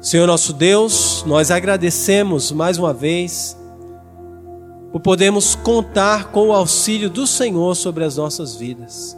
[0.00, 3.54] Senhor nosso Deus, nós agradecemos mais uma vez
[4.90, 9.14] por podermos contar com o auxílio do Senhor sobre as nossas vidas.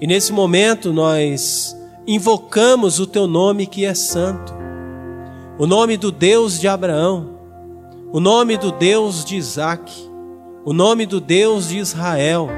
[0.00, 4.54] E nesse momento nós invocamos o teu nome que é santo,
[5.58, 7.36] o nome do Deus de Abraão,
[8.12, 9.92] o nome do Deus de Isaac,
[10.64, 12.48] o nome do Deus de Israel,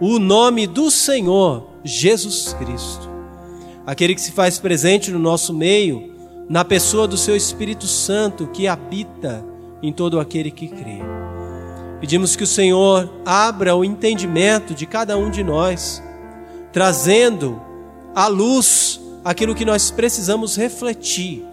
[0.00, 3.06] o nome do Senhor Jesus Cristo,
[3.84, 6.16] aquele que se faz presente no nosso meio
[6.48, 9.44] na pessoa do seu Espírito Santo que habita
[9.82, 10.98] em todo aquele que crê.
[12.00, 16.02] Pedimos que o Senhor abra o entendimento de cada um de nós,
[16.72, 17.60] trazendo
[18.14, 21.44] à luz aquilo que nós precisamos refletir,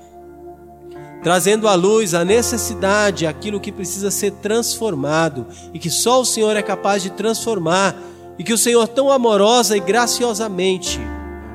[1.22, 6.56] trazendo à luz a necessidade, aquilo que precisa ser transformado e que só o Senhor
[6.56, 7.96] é capaz de transformar,
[8.38, 11.00] e que o Senhor, tão amorosa e graciosamente,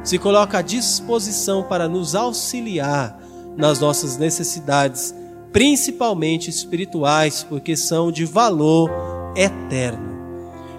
[0.02, 3.19] se coloca à disposição para nos auxiliar
[3.56, 5.14] nas nossas necessidades,
[5.52, 8.90] principalmente espirituais, porque são de valor
[9.36, 10.10] eterno.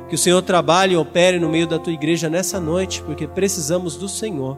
[0.09, 3.95] Que o Senhor trabalhe e opere no meio da tua igreja nessa noite, porque precisamos
[3.95, 4.57] do Senhor.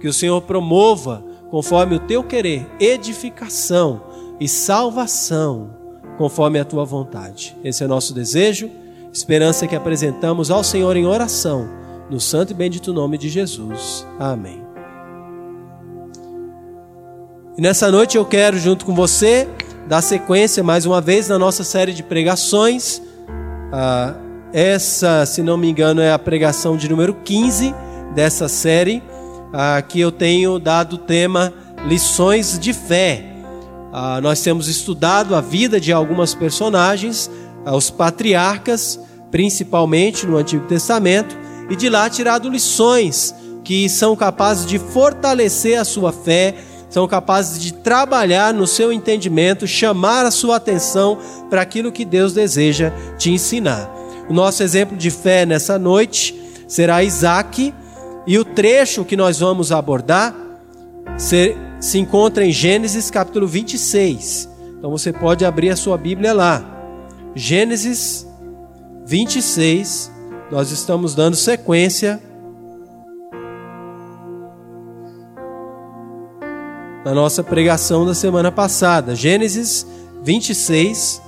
[0.00, 4.02] Que o Senhor promova, conforme o teu querer, edificação
[4.40, 5.70] e salvação,
[6.16, 7.56] conforme a tua vontade.
[7.62, 8.70] Esse é o nosso desejo,
[9.12, 11.68] esperança que apresentamos ao Senhor em oração,
[12.10, 14.06] no santo e bendito nome de Jesus.
[14.18, 14.65] Amém.
[17.58, 19.48] E nessa noite eu quero, junto com você,
[19.88, 23.00] dar sequência mais uma vez na nossa série de pregações.
[23.72, 24.12] Ah,
[24.52, 27.74] essa, se não me engano, é a pregação de número 15
[28.14, 29.02] dessa série,
[29.54, 31.50] ah, que eu tenho dado o tema
[31.86, 33.24] Lições de Fé.
[33.90, 37.30] Ah, nós temos estudado a vida de algumas personagens,
[37.64, 41.34] ah, os patriarcas, principalmente no Antigo Testamento,
[41.70, 43.34] e de lá tirado lições
[43.64, 46.54] que são capazes de fortalecer a sua fé
[46.96, 51.18] são capazes de trabalhar no seu entendimento, chamar a sua atenção
[51.50, 53.86] para aquilo que Deus deseja te ensinar.
[54.30, 56.34] O nosso exemplo de fé nessa noite
[56.66, 57.74] será Isaac,
[58.26, 60.34] e o trecho que nós vamos abordar
[61.18, 64.48] se, se encontra em Gênesis capítulo 26.
[64.78, 66.64] Então você pode abrir a sua Bíblia lá.
[67.34, 68.26] Gênesis
[69.04, 70.10] 26,
[70.50, 72.22] nós estamos dando sequência
[77.06, 79.14] na nossa pregação da semana passada.
[79.14, 79.86] Gênesis
[80.24, 81.22] 26.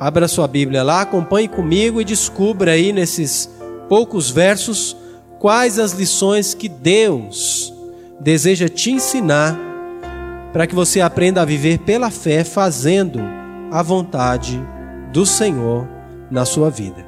[0.00, 3.50] Abra sua Bíblia lá, acompanhe comigo e descubra aí nesses
[3.86, 4.96] poucos versos
[5.38, 7.70] quais as lições que Deus
[8.18, 9.54] deseja te ensinar
[10.50, 13.20] para que você aprenda a viver pela fé, fazendo
[13.70, 14.58] a vontade
[15.12, 15.86] do Senhor
[16.30, 17.07] na sua vida.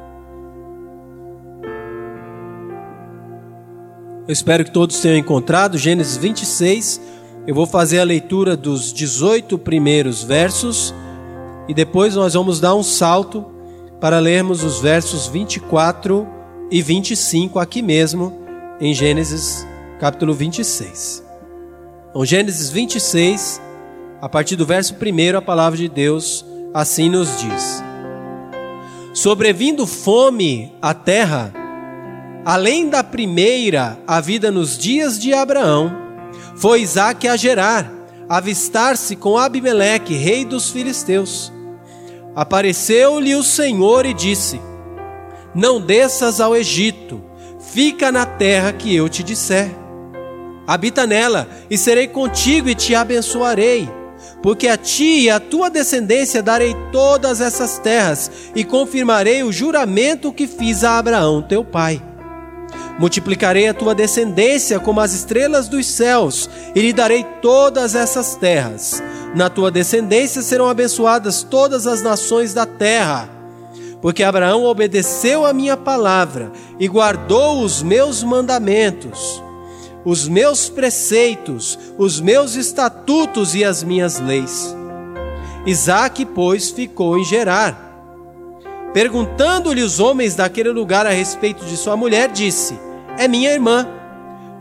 [4.31, 7.01] Eu espero que todos tenham encontrado Gênesis 26.
[7.49, 10.95] Eu vou fazer a leitura dos 18 primeiros versos
[11.69, 13.45] e depois nós vamos dar um salto
[14.01, 16.29] para lermos os versos 24
[16.71, 18.33] e 25 aqui mesmo
[18.81, 19.67] em Gênesis
[19.99, 21.25] capítulo 26.
[22.11, 23.61] Então, Gênesis 26,
[24.23, 27.83] a partir do verso 1, a palavra de Deus assim nos diz:
[29.13, 31.53] Sobrevindo fome à terra,
[32.45, 35.95] Além da primeira, a vida nos dias de Abraão,
[36.57, 37.93] foi Isaac a Gerar,
[38.27, 41.53] avistar-se com Abimeleque, rei dos filisteus.
[42.35, 44.59] Apareceu-lhe o Senhor e disse:
[45.55, 47.23] Não desças ao Egito,
[47.73, 49.71] fica na terra que eu te disser.
[50.67, 53.87] Habita nela, e serei contigo e te abençoarei,
[54.43, 60.33] porque a ti e à tua descendência darei todas essas terras, e confirmarei o juramento
[60.33, 62.01] que fiz a Abraão, teu pai
[63.01, 69.03] Multiplicarei a tua descendência como as estrelas dos céus, e lhe darei todas essas terras.
[69.35, 73.27] Na tua descendência serão abençoadas todas as nações da terra.
[74.03, 79.43] Porque Abraão obedeceu a minha palavra e guardou os meus mandamentos,
[80.05, 84.77] os meus preceitos, os meus estatutos e as minhas leis.
[85.65, 87.89] Isaac, pois, ficou em Gerar.
[88.93, 93.87] Perguntando-lhe os homens daquele lugar a respeito de sua mulher, disse: é minha irmã,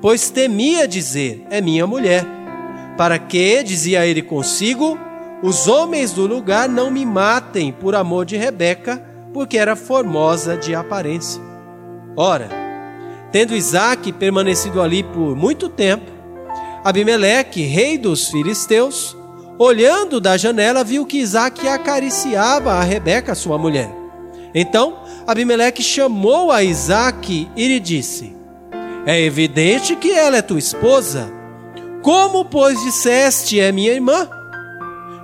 [0.01, 2.25] pois temia dizer: É minha mulher.
[2.97, 4.97] Para que, dizia ele consigo,
[5.41, 9.01] os homens do lugar não me matem por amor de Rebeca,
[9.33, 11.41] porque era formosa de aparência.
[12.15, 12.49] Ora,
[13.31, 16.11] tendo Isaac permanecido ali por muito tempo,
[16.83, 19.15] Abimeleque, rei dos filisteus,
[19.57, 23.89] olhando da janela, viu que Isaac acariciava a Rebeca, sua mulher.
[24.53, 24.97] Então
[25.27, 28.35] Abimeleque chamou a Isaac e lhe disse:
[29.05, 31.31] É evidente que ela é tua esposa.
[32.01, 34.29] Como, pois, disseste, é minha irmã?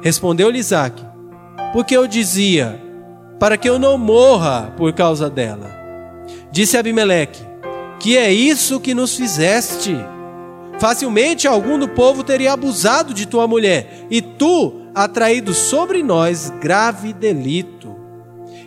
[0.01, 1.04] Respondeu-lhe Isaac:
[1.74, 2.81] Porque eu dizia,
[3.39, 5.69] para que eu não morra por causa dela.
[6.51, 7.42] Disse Abimeleque:
[8.00, 9.95] Que é isso que nos fizeste?
[10.80, 17.13] Facilmente algum do povo teria abusado de tua mulher, e tu atraído sobre nós grave
[17.13, 17.95] delito.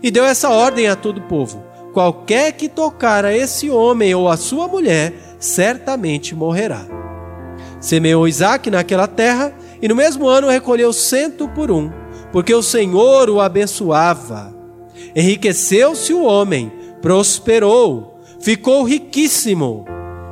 [0.02, 1.64] E deu essa ordem a todo o povo:
[1.99, 6.87] qualquer que tocar a esse homem ou a sua mulher, certamente morrerá.
[7.81, 9.53] Semeou Isaac naquela terra,
[9.83, 11.91] e no mesmo ano recolheu cento por um,
[12.31, 14.55] porque o Senhor o abençoava.
[15.12, 16.71] Enriqueceu-se o homem,
[17.03, 19.85] prosperou, ficou riquíssimo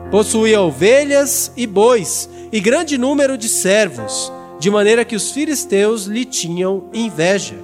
[0.09, 6.25] Possuía ovelhas e bois e grande número de servos, de maneira que os filisteus lhe
[6.25, 7.57] tinham inveja.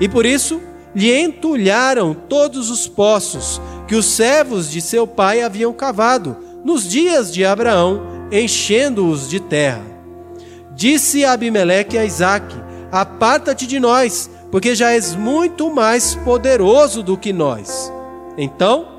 [0.00, 0.60] E por isso
[0.94, 7.32] lhe entulharam todos os poços que os servos de seu pai haviam cavado nos dias
[7.32, 8.00] de Abraão,
[8.30, 9.82] enchendo-os de terra.
[10.74, 12.56] Disse Abimeleque a Isaque:
[12.90, 17.92] Aparta-te de nós, porque já és muito mais poderoso do que nós.
[18.36, 18.94] Então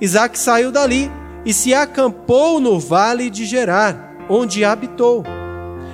[0.00, 1.10] Isaque saiu dali
[1.44, 5.24] e se acampou no vale de Gerar, onde habitou.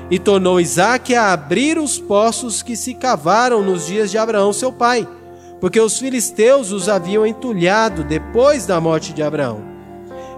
[0.09, 4.73] E tornou Isaque a abrir os poços que se cavaram nos dias de Abraão, seu
[4.73, 5.07] pai,
[5.61, 9.63] porque os filisteus os haviam entulhado depois da morte de Abraão.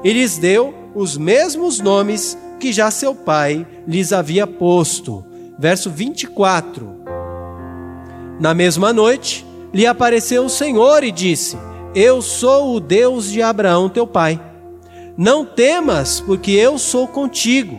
[0.04, 5.24] E lhes deu os mesmos nomes que já seu pai lhes havia posto.
[5.58, 6.88] Verso 24.
[8.38, 11.56] Na mesma noite, lhe apareceu o Senhor e disse:
[11.94, 14.40] Eu sou o Deus de Abraão, teu pai
[15.18, 17.76] não temas, porque eu sou contigo.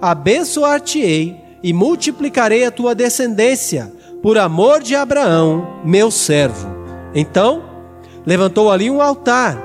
[0.00, 3.92] Abençoar-te-ei e multiplicarei a tua descendência,
[4.22, 6.77] por amor de Abraão, meu servo.
[7.18, 7.62] Então,
[8.24, 9.58] levantou ali um altar,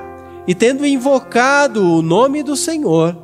[0.48, 3.16] e tendo invocado o nome do Senhor,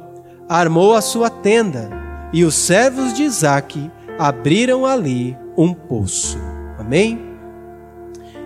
[0.48, 1.90] armou a sua tenda,
[2.32, 6.38] e os servos de Isaque abriram ali um poço.
[6.78, 7.20] Amém?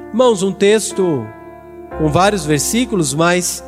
[0.09, 1.27] Irmãos, um texto
[1.97, 3.63] com vários versículos, mas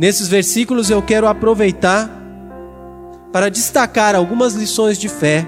[0.00, 2.10] Nesses versículos eu quero aproveitar
[3.30, 5.46] para destacar algumas lições de fé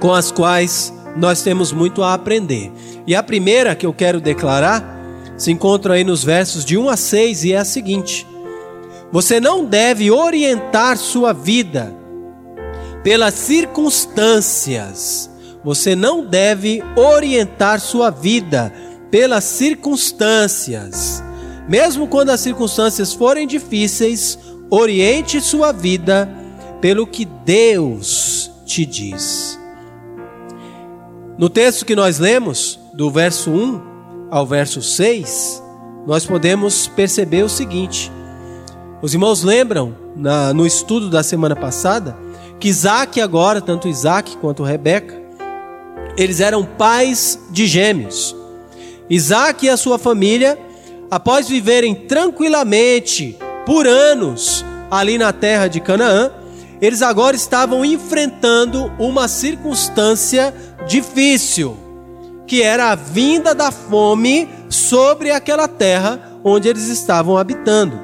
[0.00, 2.72] com as quais nós temos muito a aprender.
[3.06, 4.98] E a primeira que eu quero declarar
[5.36, 8.26] se encontra aí nos versos de 1 a 6 e é a seguinte:
[9.10, 11.94] Você não deve orientar sua vida
[13.02, 15.30] pelas circunstâncias.
[15.64, 18.72] Você não deve orientar sua vida
[19.10, 21.22] pelas circunstâncias.
[21.68, 24.38] Mesmo quando as circunstâncias forem difíceis,
[24.70, 26.28] oriente sua vida
[26.80, 29.59] pelo que Deus te diz.
[31.40, 33.80] No texto que nós lemos, do verso 1
[34.30, 35.62] ao verso 6,
[36.06, 38.12] nós podemos perceber o seguinte:
[39.00, 42.14] os irmãos lembram, na, no estudo da semana passada,
[42.60, 45.18] que Isaac, agora, tanto Isaac quanto Rebeca,
[46.14, 48.36] eles eram pais de gêmeos.
[49.08, 50.58] Isaac e a sua família,
[51.10, 56.32] após viverem tranquilamente por anos ali na terra de Canaã,
[56.80, 60.54] eles agora estavam enfrentando uma circunstância
[60.86, 61.76] difícil,
[62.46, 68.00] que era a vinda da fome sobre aquela terra onde eles estavam habitando.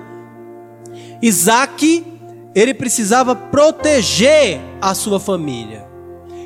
[1.22, 2.06] Isaac,
[2.54, 5.86] ele precisava proteger a sua família.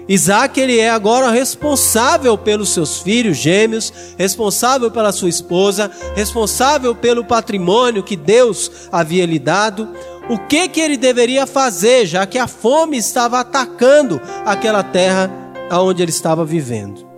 [0.09, 7.25] Isaac ele é agora responsável pelos seus filhos gêmeos, responsável pela sua esposa, responsável pelo
[7.25, 9.89] patrimônio que Deus havia lhe dado.
[10.31, 15.29] O que que ele deveria fazer, já que a fome estava atacando aquela terra
[15.73, 17.11] onde ele estava vivendo?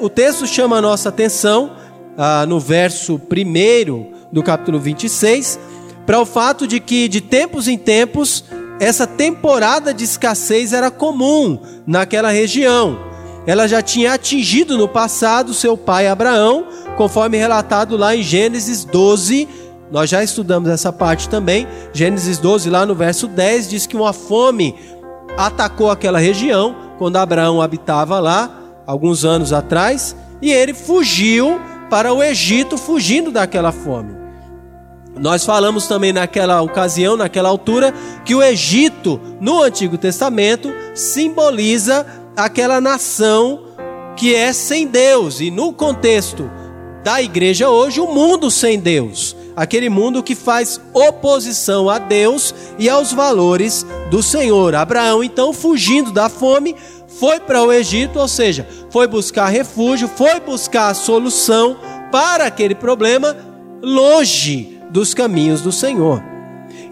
[0.00, 1.76] o texto chama a nossa atenção
[2.16, 5.58] ah, no verso 1 do capítulo 26
[6.04, 8.44] para o fato de que de tempos em tempos
[8.80, 12.98] essa temporada de escassez era comum naquela região.
[13.46, 16.66] Ela já tinha atingido no passado seu pai Abraão,
[16.96, 19.48] conforme relatado lá em Gênesis 12.
[19.92, 21.68] Nós já estudamos essa parte também.
[21.92, 24.74] Gênesis 12, lá no verso 10, diz que uma fome
[25.36, 28.50] atacou aquela região quando Abraão habitava lá,
[28.86, 34.16] alguns anos atrás, e ele fugiu para o Egito, fugindo daquela fome.
[35.18, 37.92] Nós falamos também naquela ocasião, naquela altura,
[38.24, 43.64] que o Egito, no Antigo Testamento, simboliza aquela nação
[44.16, 45.38] que é sem Deus.
[45.42, 46.50] E no contexto
[47.04, 49.36] da igreja hoje, o mundo sem Deus.
[49.54, 54.74] Aquele mundo que faz oposição a Deus e aos valores do Senhor.
[54.74, 56.74] Abraão, então, fugindo da fome,
[57.06, 61.76] foi para o Egito, ou seja, foi buscar refúgio, foi buscar a solução
[62.10, 63.36] para aquele problema
[63.82, 66.22] longe dos caminhos do Senhor.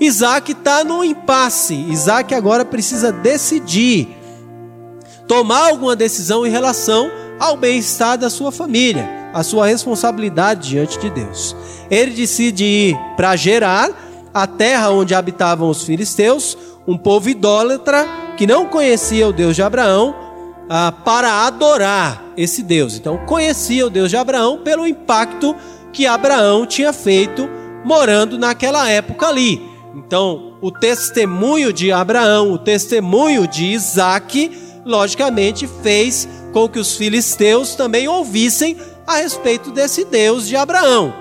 [0.00, 1.75] Isaac está no impasse.
[1.75, 4.09] Isaac agora precisa decidir,
[5.29, 11.10] tomar alguma decisão em relação ao bem-estar da sua família, a sua responsabilidade diante de
[11.10, 11.56] Deus.
[11.90, 13.90] Ele decide ir para Gerar,
[14.32, 16.56] a terra onde habitavam os filisteus,
[16.87, 18.06] um povo idólatra
[18.37, 20.14] que não conhecia o Deus de Abraão,
[20.68, 22.94] ah, para adorar esse Deus.
[22.94, 25.54] Então, conhecia o Deus de Abraão pelo impacto
[25.92, 27.49] que Abraão tinha feito
[27.84, 29.60] morando naquela época ali.
[29.96, 34.50] Então, o testemunho de Abraão, o testemunho de Isaac,
[34.84, 38.76] logicamente fez com que os filisteus também ouvissem
[39.11, 41.12] a respeito desse Deus de Abraão.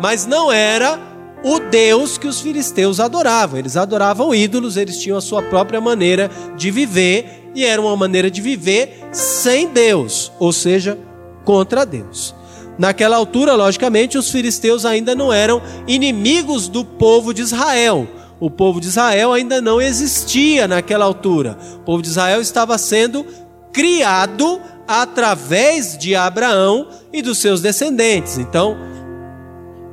[0.00, 0.98] Mas não era
[1.44, 3.58] o Deus que os filisteus adoravam.
[3.58, 8.30] Eles adoravam ídolos, eles tinham a sua própria maneira de viver, e era uma maneira
[8.30, 10.98] de viver sem Deus, ou seja,
[11.44, 12.34] contra Deus.
[12.78, 18.08] Naquela altura, logicamente, os filisteus ainda não eram inimigos do povo de Israel.
[18.40, 21.56] O povo de Israel ainda não existia naquela altura.
[21.76, 23.24] O povo de Israel estava sendo
[23.72, 28.38] criado através de Abraão e dos seus descendentes.
[28.38, 28.76] Então,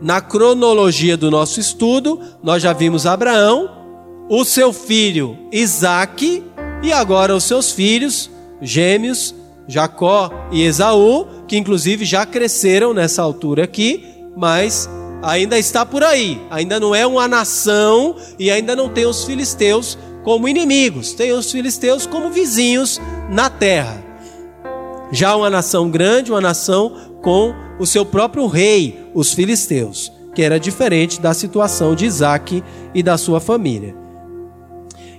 [0.02, 3.70] na cronologia do nosso estudo, nós já vimos Abraão,
[4.30, 6.44] o seu filho Isaque
[6.82, 8.30] e agora os seus filhos
[8.62, 9.36] gêmeos,
[9.68, 14.04] Jacó e Esaú, que inclusive já cresceram nessa altura aqui,
[14.36, 14.90] mas
[15.22, 19.98] ainda está por aí, ainda não é uma nação e ainda não tem os filisteus
[20.24, 24.11] como inimigos, tem os filisteus como vizinhos na terra.
[25.12, 30.60] Já uma nação grande, uma nação com o seu próprio rei, os filisteus, que era
[30.60, 32.64] diferente da situação de Isaac
[32.94, 33.96] e da sua família.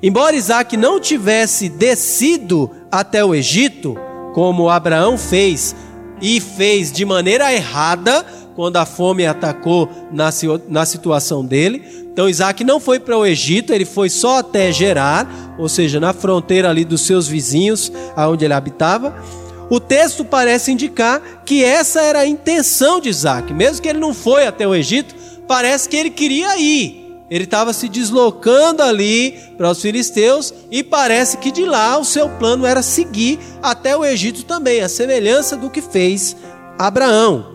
[0.02, 3.96] Embora Isaac não tivesse descido até o Egito,
[4.34, 5.76] como Abraão fez
[6.20, 8.25] e fez de maneira errada
[8.56, 10.30] quando a fome atacou na,
[10.68, 11.82] na situação dele.
[12.12, 16.12] Então Isaac não foi para o Egito, ele foi só até Gerar, ou seja, na
[16.12, 19.14] fronteira ali dos seus vizinhos, aonde ele habitava.
[19.73, 24.12] O texto parece indicar que essa era a intenção de Isaac, mesmo que ele não
[24.12, 25.14] foi até o Egito,
[25.49, 27.25] parece que ele queria ir.
[27.31, 32.29] Ele estava se deslocando ali para os filisteus e parece que de lá o seu
[32.29, 36.37] plano era seguir até o Egito também, a semelhança do que fez
[36.79, 37.47] Abraão.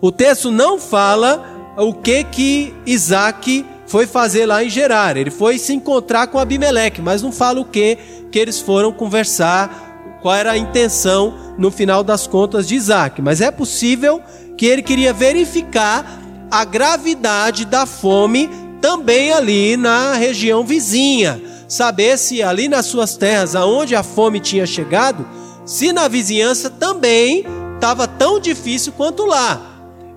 [0.00, 5.18] O texto não fala o que que Isaac foi fazer lá em Gerar.
[5.18, 7.98] Ele foi se encontrar com Abimeleque, mas não fala o que
[8.30, 9.91] que eles foram conversar,
[10.22, 13.20] qual era a intenção no final das contas de Isaac.
[13.20, 14.22] Mas é possível
[14.56, 18.48] que ele queria verificar a gravidade da fome
[18.80, 24.66] também ali na região vizinha, saber se ali nas suas terras, aonde a fome tinha
[24.66, 25.26] chegado,
[25.64, 29.60] se na vizinhança também estava tão difícil quanto lá.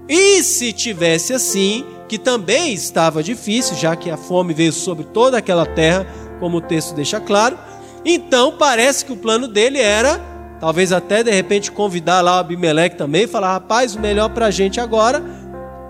[0.08, 5.38] E se tivesse assim, que também estava difícil, já que a fome veio sobre toda
[5.38, 6.06] aquela terra,
[6.40, 7.58] como o texto deixa claro,
[8.06, 10.22] então parece que o plano dele era,
[10.60, 14.46] talvez até de repente convidar lá o Abimeleque também, e falar: rapaz, o melhor para
[14.46, 15.24] a gente agora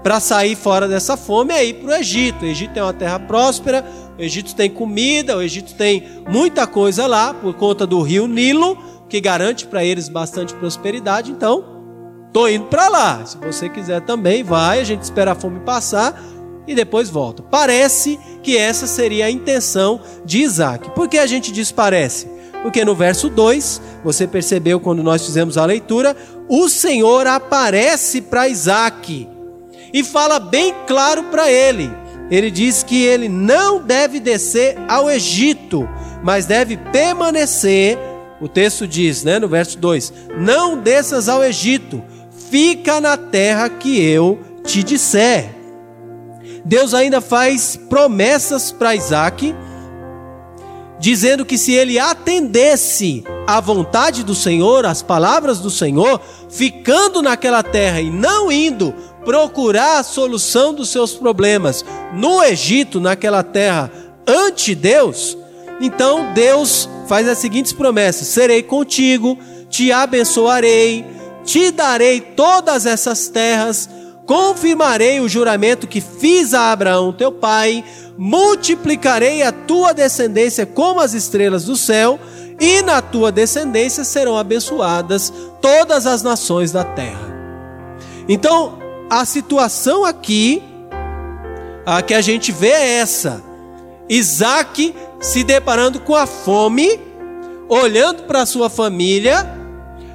[0.06, 2.46] para sair fora dessa fome é ir para o Egito.
[2.46, 3.84] O Egito é uma terra próspera,
[4.16, 8.78] o Egito tem comida, o Egito tem muita coisa lá por conta do rio Nilo,
[9.10, 11.32] que garante para eles bastante prosperidade.
[11.32, 11.66] Então,
[12.32, 13.26] tô indo para lá.
[13.26, 14.80] Se você quiser também, vai.
[14.80, 16.22] A gente espera a fome passar
[16.68, 17.44] e depois volta.
[17.44, 20.92] Parece que essa seria a intenção de Isaac.
[20.92, 22.28] Por que a gente diz parece?
[22.62, 26.16] Porque no verso 2, você percebeu quando nós fizemos a leitura,
[26.50, 29.30] o Senhor aparece para Isaac
[29.94, 31.92] e fala bem claro para ele.
[32.30, 35.88] Ele diz que ele não deve descer ao Egito,
[36.24, 38.00] mas deve permanecer.
[38.42, 42.04] O texto diz, né, no verso 2: Não desças ao Egito,
[42.50, 45.55] fica na terra que eu te disser.
[46.66, 49.56] Deus ainda faz promessas para Isaac,
[51.00, 56.20] dizendo que se ele atendesse à vontade do Senhor, às palavras do Senhor,
[56.50, 58.92] ficando naquela terra e não indo
[59.24, 63.92] procurar a solução dos seus problemas no Egito, naquela terra,
[64.28, 65.38] ante Deus,
[65.80, 69.38] então Deus faz as seguintes promessas: serei contigo,
[69.70, 71.06] te abençoarei,
[71.44, 73.90] te darei todas essas terras,
[74.26, 77.84] confirmarei o juramento que fiz a Abraão, teu pai,
[78.18, 82.20] multiplicarei a tua descendência como as estrelas do céu,
[82.60, 87.36] e na tua descendência serão abençoadas todas as nações da terra.
[88.28, 88.80] Então,
[89.10, 90.64] a situação aqui
[91.86, 93.44] a que a gente vê é essa:
[94.10, 97.00] Isaac se deparando com a fome,
[97.70, 99.65] olhando para sua família,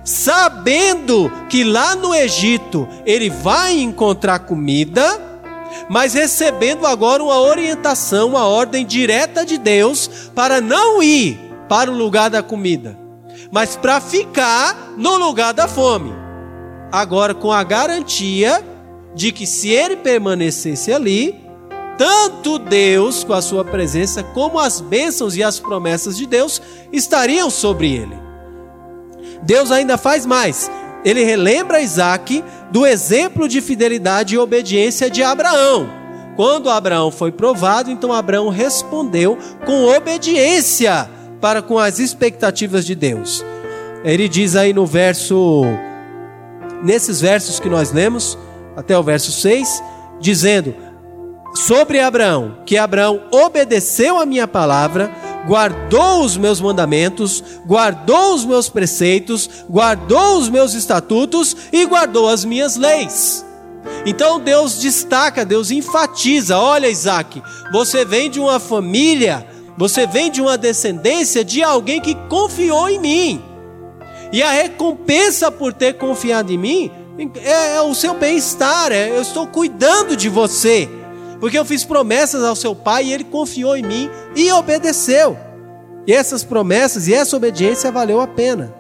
[0.05, 5.21] sabendo que lá no Egito ele vai encontrar comida,
[5.89, 11.39] mas recebendo agora uma orientação, uma ordem direta de Deus para não ir
[11.69, 12.99] para o lugar da comida,
[13.53, 16.13] mas para ficar no lugar da fome.
[16.91, 18.65] Agora com a garantia
[19.15, 21.41] de que se ele permanecesse ali,
[21.97, 26.61] tanto Deus com a sua presença, como as bênçãos e as promessas de Deus
[26.93, 28.30] estariam sobre ele.
[29.43, 30.71] Deus ainda faz mais.
[31.05, 35.89] Ele relembra Isaac do exemplo de fidelidade e obediência de Abraão.
[36.37, 41.09] Quando Abraão foi provado, então Abraão respondeu com obediência
[41.41, 43.45] para com as expectativas de Deus.
[44.05, 45.65] Ele diz aí no verso,
[46.83, 48.39] nesses versos que nós lemos,
[48.77, 49.83] até o verso 6,
[50.21, 50.75] dizendo:
[51.55, 55.11] sobre Abraão, que Abraão obedeceu a minha palavra,
[55.47, 62.45] guardou os meus mandamentos, guardou os meus preceitos, guardou os meus estatutos e guardou as
[62.45, 63.45] minhas leis.
[64.05, 67.43] Então Deus destaca, Deus enfatiza: olha, Isaac,
[67.73, 72.99] você vem de uma família, você vem de uma descendência de alguém que confiou em
[72.99, 73.43] mim.
[74.33, 76.91] E a recompensa por ter confiado em mim
[77.43, 80.89] é, é o seu bem-estar, é, eu estou cuidando de você
[81.41, 85.37] porque eu fiz promessas ao seu pai e ele confiou em mim e obedeceu.
[86.07, 88.75] E essas promessas e essa obediência valeu a pena.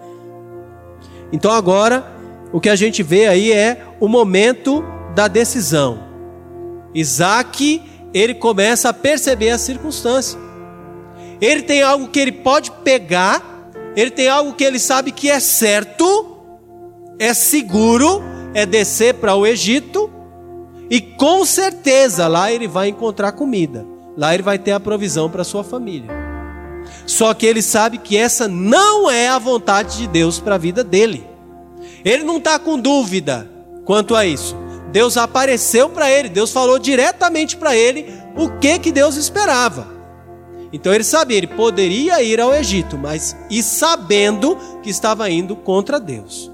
[1.33, 2.07] Então agora,
[2.52, 6.02] o que a gente vê aí é o momento da decisão.
[6.95, 10.38] Isaac, ele começa a perceber a circunstância.
[11.40, 15.40] Ele tem algo que ele pode pegar, ele tem algo que ele sabe que é
[15.40, 16.37] certo,
[17.19, 20.11] é seguro, é descer para o Egito,
[20.90, 23.87] e com certeza lá ele vai encontrar comida.
[24.16, 26.11] Lá ele vai ter a provisão para sua família.
[27.06, 30.82] Só que ele sabe que essa não é a vontade de Deus para a vida
[30.82, 31.25] dele.
[32.04, 33.49] Ele não está com dúvida
[33.85, 34.56] quanto a isso.
[34.90, 39.86] Deus apareceu para ele, Deus falou diretamente para ele o que que Deus esperava.
[40.73, 46.00] Então ele sabia, ele poderia ir ao Egito, mas e sabendo que estava indo contra
[46.00, 46.50] Deus.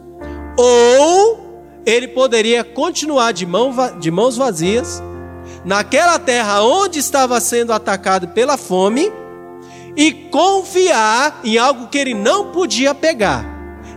[0.58, 1.45] Ou
[1.87, 5.01] ele poderia continuar de, mão, de mãos vazias,
[5.64, 9.12] naquela terra onde estava sendo atacado pela fome,
[9.96, 13.46] e confiar em algo que ele não podia pegar,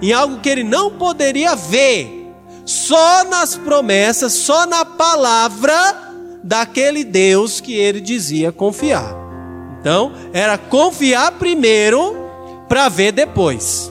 [0.01, 2.31] em algo que ele não poderia ver,
[2.63, 9.13] só nas promessas, só na palavra daquele Deus que ele dizia confiar.
[9.81, 12.15] Então, era confiar primeiro
[12.67, 13.88] para ver depois.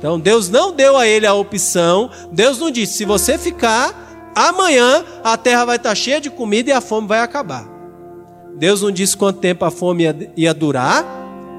[0.00, 5.04] Então Deus não deu a ele a opção, Deus não disse: se você ficar, amanhã
[5.22, 7.68] a terra vai estar cheia de comida e a fome vai acabar.
[8.56, 11.04] Deus não disse quanto tempo a fome ia, ia durar,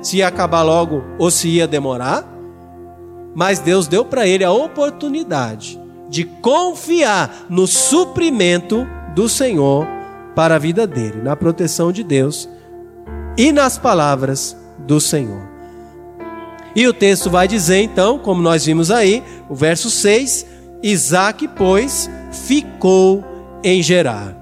[0.01, 2.27] se ia acabar logo ou se ia demorar,
[3.35, 9.85] mas Deus deu para ele a oportunidade de confiar no suprimento do Senhor
[10.35, 12.49] para a vida dele, na proteção de Deus
[13.37, 15.50] e nas palavras do Senhor.
[16.75, 20.45] E o texto vai dizer então, como nós vimos aí, o verso 6:
[20.81, 23.23] Isaac, pois, ficou
[23.63, 24.37] em Gerar.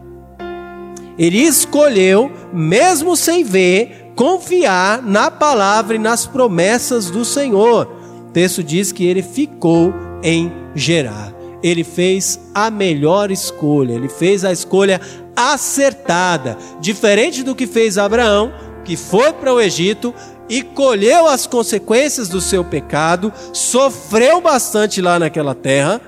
[1.18, 7.90] Ele escolheu, mesmo sem ver, confiar na palavra e nas promessas do Senhor.
[8.28, 11.34] O texto diz que ele ficou em Gerar.
[11.62, 15.02] Ele fez a melhor escolha, ele fez a escolha
[15.36, 18.54] acertada, diferente do que fez Abraão,
[18.86, 20.14] que foi para o Egito
[20.50, 26.02] e colheu as consequências do seu pecado, sofreu bastante lá naquela terra,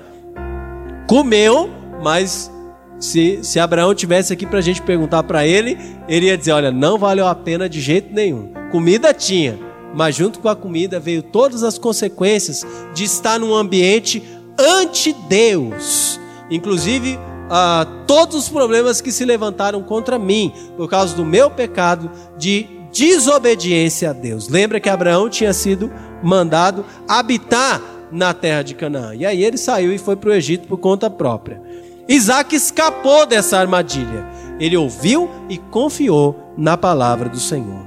[1.06, 1.70] comeu,
[2.02, 2.50] mas
[2.98, 5.78] se, se Abraão tivesse aqui para a gente perguntar para ele,
[6.08, 8.52] ele ia dizer: Olha, não valeu a pena de jeito nenhum.
[8.70, 9.58] Comida tinha,
[9.94, 14.22] mas junto com a comida veio todas as consequências de estar num ambiente
[14.58, 16.20] anti-Deus.
[16.50, 17.18] Inclusive,
[17.50, 22.81] ah, todos os problemas que se levantaram contra mim por causa do meu pecado de
[22.92, 24.48] desobediência a Deus.
[24.48, 25.90] Lembra que Abraão tinha sido
[26.22, 27.80] mandado habitar
[28.12, 29.14] na terra de Canaã.
[29.14, 31.60] E aí ele saiu e foi para o Egito por conta própria.
[32.08, 34.26] Isaac escapou dessa armadilha.
[34.60, 37.86] Ele ouviu e confiou na palavra do Senhor.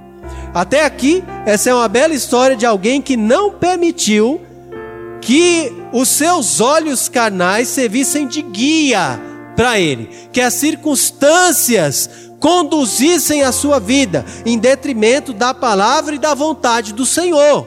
[0.54, 4.42] Até aqui, essa é uma bela história de alguém que não permitiu
[5.22, 9.20] que os seus olhos carnais servissem de guia
[9.56, 12.10] para ele, que as circunstâncias
[12.46, 17.66] conduzissem a sua vida em detrimento da palavra e da vontade do Senhor.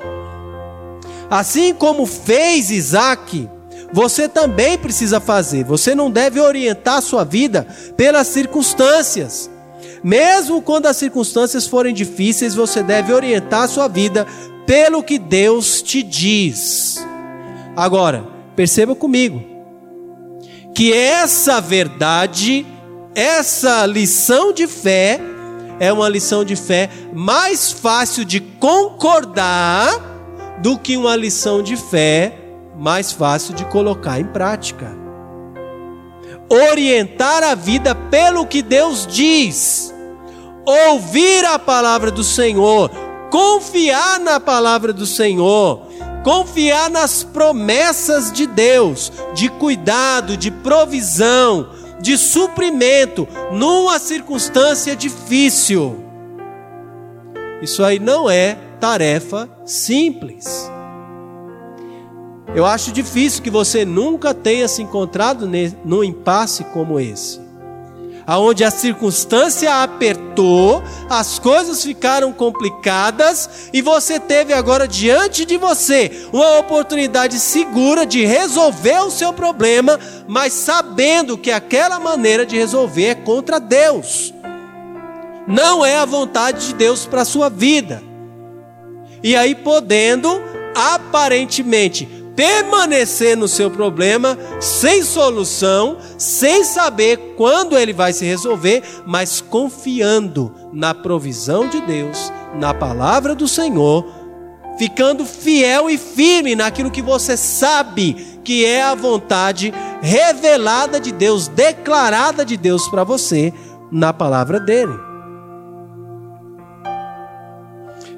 [1.28, 3.50] Assim como fez Isaac,
[3.92, 5.64] você também precisa fazer.
[5.64, 9.50] Você não deve orientar a sua vida pelas circunstâncias.
[10.04, 14.28] Mesmo quando as circunstâncias forem difíceis, você deve orientar a sua vida
[14.64, 17.04] pelo que Deus te diz.
[17.74, 19.42] Agora, perceba comigo,
[20.72, 22.64] que essa verdade,
[23.18, 25.20] essa lição de fé,
[25.80, 29.90] é uma lição de fé mais fácil de concordar
[30.62, 32.32] do que uma lição de fé
[32.76, 34.96] mais fácil de colocar em prática.
[36.70, 39.92] Orientar a vida pelo que Deus diz,
[40.64, 42.88] ouvir a palavra do Senhor,
[43.32, 45.82] confiar na palavra do Senhor,
[46.22, 51.68] confiar nas promessas de Deus, de cuidado, de provisão,
[52.00, 56.04] de suprimento numa circunstância difícil.
[57.62, 60.70] Isso aí não é tarefa simples.
[62.54, 65.48] Eu acho difícil que você nunca tenha se encontrado
[65.84, 67.47] num impasse como esse
[68.28, 76.28] aonde a circunstância apertou, as coisas ficaram complicadas e você teve agora diante de você
[76.30, 83.06] uma oportunidade segura de resolver o seu problema, mas sabendo que aquela maneira de resolver
[83.06, 84.34] é contra Deus.
[85.46, 88.02] Não é a vontade de Deus para a sua vida.
[89.22, 90.28] E aí podendo
[90.74, 92.06] aparentemente
[92.38, 100.54] permanecer no seu problema sem solução, sem saber quando ele vai se resolver, mas confiando
[100.72, 104.06] na provisão de Deus, na palavra do Senhor,
[104.78, 111.48] ficando fiel e firme naquilo que você sabe que é a vontade revelada de Deus,
[111.48, 113.52] declarada de Deus para você
[113.90, 114.96] na palavra dele.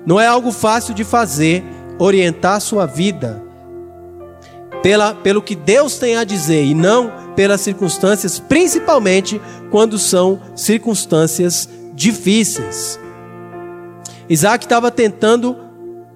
[0.05, 1.65] Não é algo fácil de fazer,
[1.99, 3.49] orientar sua vida
[4.83, 9.41] pela, pelo que Deus tem a dizer e não pelas circunstâncias, principalmente
[9.71, 12.99] quando são circunstâncias difíceis.
[14.29, 15.57] Isaac estava tentando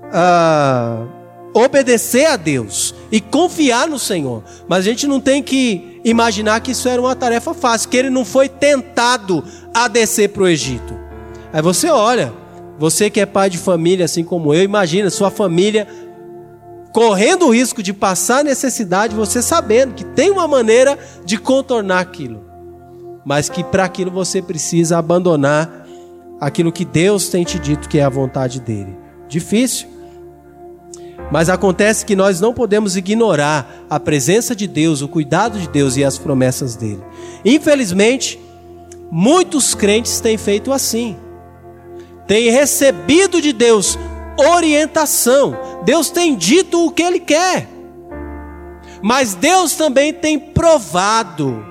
[0.04, 1.08] uh,
[1.54, 6.72] obedecer a Deus e confiar no Senhor, mas a gente não tem que imaginar que
[6.72, 10.94] isso era uma tarefa fácil, que ele não foi tentado a descer para o Egito.
[11.52, 12.32] Aí você olha,
[12.78, 15.86] você que é pai de família, assim como eu, imagina sua família
[16.94, 22.44] correndo o risco de passar necessidade, você sabendo que tem uma maneira de contornar aquilo,
[23.24, 25.84] mas que para aquilo você precisa abandonar
[26.40, 28.96] aquilo que Deus tem te dito que é a vontade dele.
[29.28, 29.88] Difícil.
[31.32, 35.96] Mas acontece que nós não podemos ignorar a presença de Deus, o cuidado de Deus
[35.96, 37.02] e as promessas dele.
[37.44, 38.38] Infelizmente,
[39.10, 41.16] muitos crentes têm feito assim.
[42.28, 43.98] Têm recebido de Deus
[44.38, 45.82] orientação.
[45.84, 47.68] Deus tem dito o que Ele quer.
[49.02, 51.64] Mas Deus também tem provado.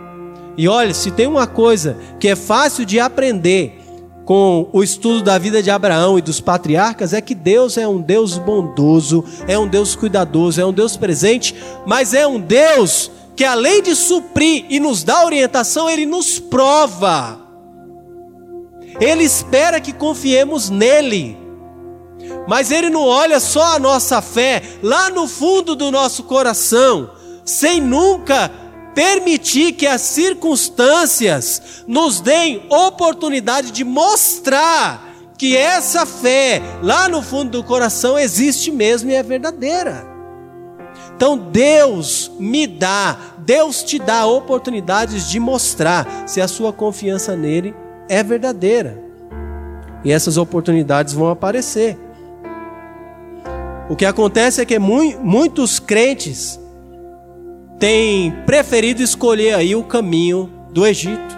[0.56, 3.80] E olha, se tem uma coisa que é fácil de aprender
[4.26, 8.00] com o estudo da vida de Abraão e dos patriarcas, é que Deus é um
[8.00, 13.44] Deus bondoso, é um Deus cuidadoso, é um Deus presente, mas é um Deus que
[13.44, 17.40] além de suprir e nos dar orientação, Ele nos prova.
[19.00, 21.43] Ele espera que confiemos nele.
[22.48, 27.12] Mas Ele não olha só a nossa fé lá no fundo do nosso coração,
[27.46, 28.52] sem nunca
[28.94, 37.52] permitir que as circunstâncias nos deem oportunidade de mostrar que essa fé lá no fundo
[37.52, 40.08] do coração existe mesmo e é verdadeira.
[41.16, 47.76] Então Deus me dá, Deus te dá oportunidades de mostrar se a sua confiança nele
[48.10, 49.02] é verdadeira.
[50.04, 51.98] E essas oportunidades vão aparecer.
[53.94, 56.60] O que acontece é que muitos crentes
[57.78, 61.38] têm preferido escolher aí o caminho do Egito.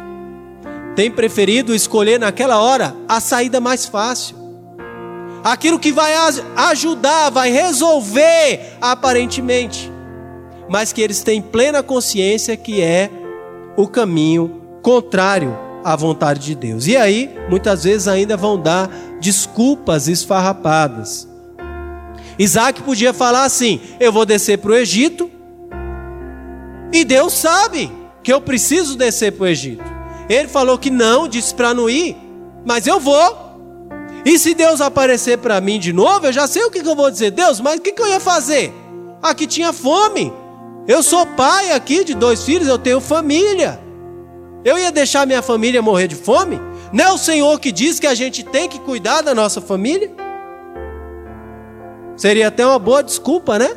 [0.96, 4.38] Têm preferido escolher naquela hora a saída mais fácil.
[5.44, 6.14] Aquilo que vai
[6.56, 9.92] ajudar, vai resolver aparentemente.
[10.70, 13.10] Mas que eles têm plena consciência que é
[13.76, 16.88] o caminho contrário à vontade de Deus.
[16.88, 18.90] E aí, muitas vezes ainda vão dar
[19.20, 21.35] desculpas esfarrapadas
[22.38, 25.30] Isaac podia falar assim: eu vou descer para o Egito,
[26.92, 27.92] e Deus sabe
[28.24, 29.84] que eu preciso descer para o Egito.
[30.30, 32.16] Ele falou que não, disse para não ir,
[32.66, 33.46] mas eu vou.
[34.26, 36.96] E se Deus aparecer para mim de novo, eu já sei o que, que eu
[36.96, 37.32] vou dizer.
[37.32, 38.74] Deus, mas o que, que eu ia fazer?
[39.22, 40.34] Aqui tinha fome.
[40.88, 43.80] Eu sou pai aqui de dois filhos, eu tenho família.
[44.64, 46.60] Eu ia deixar minha família morrer de fome?
[46.92, 50.25] Não é o Senhor que diz que a gente tem que cuidar da nossa família?
[52.16, 53.76] Seria até uma boa desculpa, né?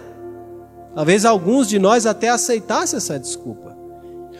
[0.95, 3.77] Talvez alguns de nós até aceitassem essa desculpa.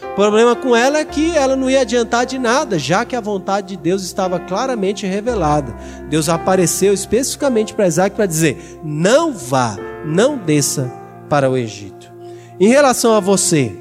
[0.03, 3.21] O problema com ela é que ela não ia adiantar de nada, já que a
[3.21, 5.75] vontade de Deus estava claramente revelada.
[6.09, 10.91] Deus apareceu especificamente para Isaac para dizer: não vá, não desça
[11.29, 12.13] para o Egito.
[12.61, 13.73] Em relação a você,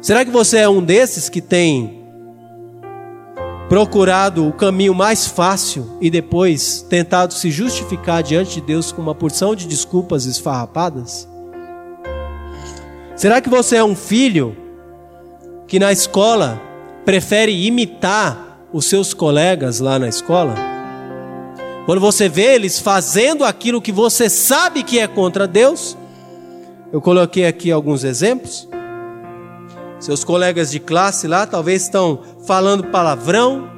[0.00, 1.99] será que você é um desses que tem
[3.70, 9.14] procurado o caminho mais fácil e depois tentado se justificar diante de Deus com uma
[9.14, 11.28] porção de desculpas esfarrapadas?
[13.14, 14.56] Será que você é um filho
[15.68, 16.60] que na escola
[17.04, 20.56] prefere imitar os seus colegas lá na escola?
[21.86, 25.96] Quando você vê eles fazendo aquilo que você sabe que é contra Deus,
[26.92, 28.68] eu coloquei aqui alguns exemplos.
[30.00, 33.68] Seus colegas de classe lá talvez estão falando palavrão,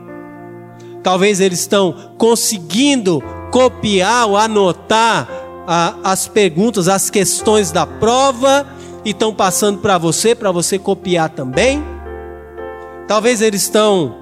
[1.02, 5.28] talvez eles estão conseguindo copiar ou anotar
[5.66, 8.64] a, as perguntas, as questões da prova
[9.04, 11.82] e estão passando para você, para você copiar também.
[13.08, 14.14] Talvez eles estão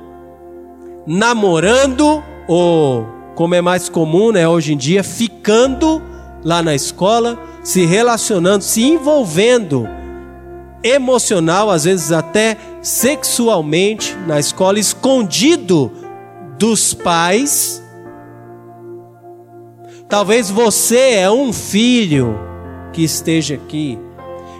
[1.06, 6.02] namorando, ou como é mais comum né, hoje em dia, ficando
[6.42, 9.86] lá na escola, se relacionando, se envolvendo
[10.82, 15.92] emocional, às vezes até sexualmente na escola, escondido
[16.58, 17.82] dos pais.
[20.08, 22.38] Talvez você é um filho
[22.92, 23.98] que esteja aqui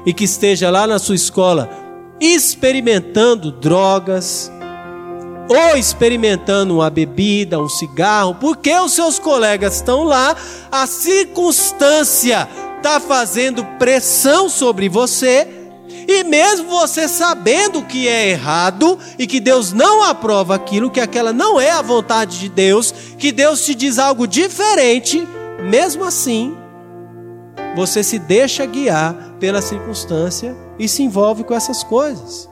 [0.07, 1.69] e que esteja lá na sua escola
[2.21, 4.51] experimentando drogas
[5.49, 10.37] ou experimentando uma bebida, um cigarro, porque os seus colegas estão lá,
[10.71, 15.60] a circunstância está fazendo pressão sobre você,
[16.13, 21.33] e mesmo você sabendo que é errado e que Deus não aprova aquilo, que aquela
[21.33, 25.27] não é a vontade de Deus, que Deus te diz algo diferente,
[25.63, 26.57] mesmo assim,
[27.77, 32.49] você se deixa guiar pela circunstância e se envolve com essas coisas.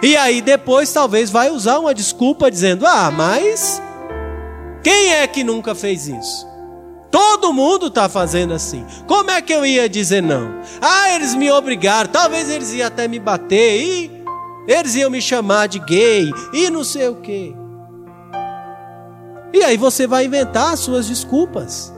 [0.00, 3.82] E aí depois talvez vai usar uma desculpa dizendo: "Ah, mas
[4.82, 6.53] quem é que nunca fez isso?"
[7.14, 8.84] Todo mundo está fazendo assim.
[9.06, 10.52] Como é que eu ia dizer não?
[10.82, 12.10] Ah, eles me obrigaram.
[12.10, 13.80] Talvez eles iam até me bater.
[13.80, 14.10] E
[14.66, 16.28] eles iam me chamar de gay.
[16.52, 17.54] E não sei o quê.
[19.52, 21.94] E aí você vai inventar as suas desculpas.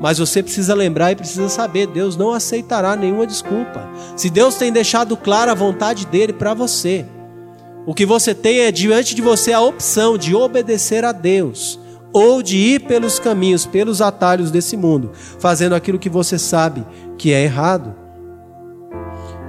[0.00, 3.82] Mas você precisa lembrar e precisa saber: Deus não aceitará nenhuma desculpa.
[4.16, 7.04] Se Deus tem deixado clara a vontade dele para você,
[7.84, 11.82] o que você tem é diante de você a opção de obedecer a Deus
[12.14, 16.86] ou de ir pelos caminhos, pelos atalhos desse mundo, fazendo aquilo que você sabe
[17.18, 17.92] que é errado.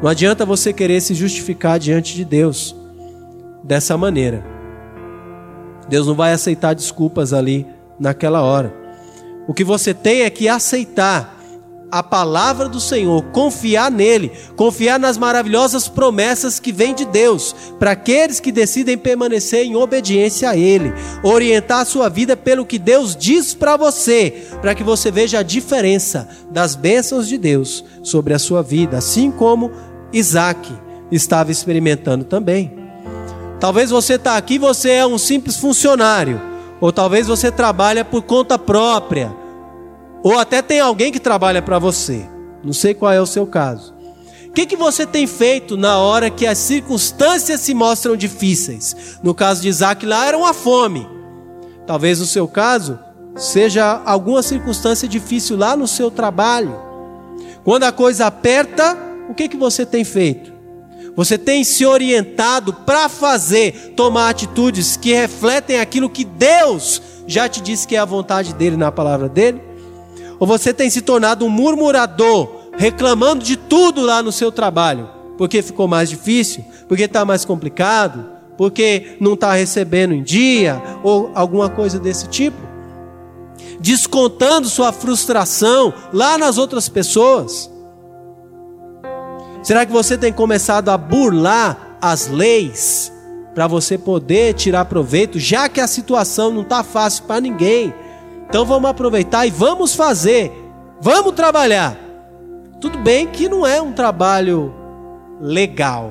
[0.02, 2.76] Não adianta você querer se justificar diante de Deus
[3.64, 4.44] dessa maneira.
[5.88, 7.68] Deus não vai aceitar desculpas ali
[8.00, 8.74] naquela hora.
[9.48, 11.35] O que você tem é que aceitar
[11.92, 17.92] a palavra do Senhor, confiar nele, confiar nas maravilhosas promessas que vêm de Deus, para
[17.92, 20.94] aqueles que decidem permanecer em obediência a ele,
[21.24, 25.44] orientar a sua vida pelo que Deus diz para você, para que você veja a
[25.44, 29.72] diferença das bênçãos de Deus sobre a sua vida, assim como
[30.12, 30.72] Isaac
[31.12, 32.74] estava experimentando também.
[33.60, 38.60] Talvez você está aqui, você é um simples funcionário ou talvez você trabalha por conta
[38.60, 39.34] própria,
[40.26, 42.28] ou até tem alguém que trabalha para você.
[42.64, 43.94] Não sei qual é o seu caso.
[44.48, 49.20] O que, que você tem feito na hora que as circunstâncias se mostram difíceis?
[49.22, 51.08] No caso de Isaac, lá era uma fome.
[51.86, 52.98] Talvez no seu caso
[53.36, 56.76] seja alguma circunstância difícil lá no seu trabalho.
[57.64, 58.98] Quando a coisa aperta,
[59.30, 60.52] o que, que você tem feito?
[61.16, 67.62] Você tem se orientado para fazer, tomar atitudes que refletem aquilo que Deus já te
[67.62, 69.75] disse que é a vontade dele na palavra dele?
[70.40, 75.62] Ou você tem se tornado um murmurador, reclamando de tudo lá no seu trabalho, porque
[75.62, 78.26] ficou mais difícil, porque está mais complicado,
[78.58, 82.58] porque não está recebendo em dia, ou alguma coisa desse tipo?
[83.80, 87.70] Descontando sua frustração lá nas outras pessoas.
[89.64, 93.12] Será que você tem começado a burlar as leis
[93.54, 97.94] para você poder tirar proveito, já que a situação não está fácil para ninguém?
[98.48, 100.52] Então vamos aproveitar e vamos fazer,
[101.02, 101.98] vamos trabalhar.
[102.80, 104.74] Tudo bem que não é um trabalho
[105.40, 106.10] legal,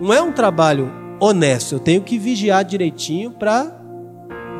[0.00, 1.74] não é um trabalho honesto.
[1.74, 3.70] Eu tenho que vigiar direitinho para,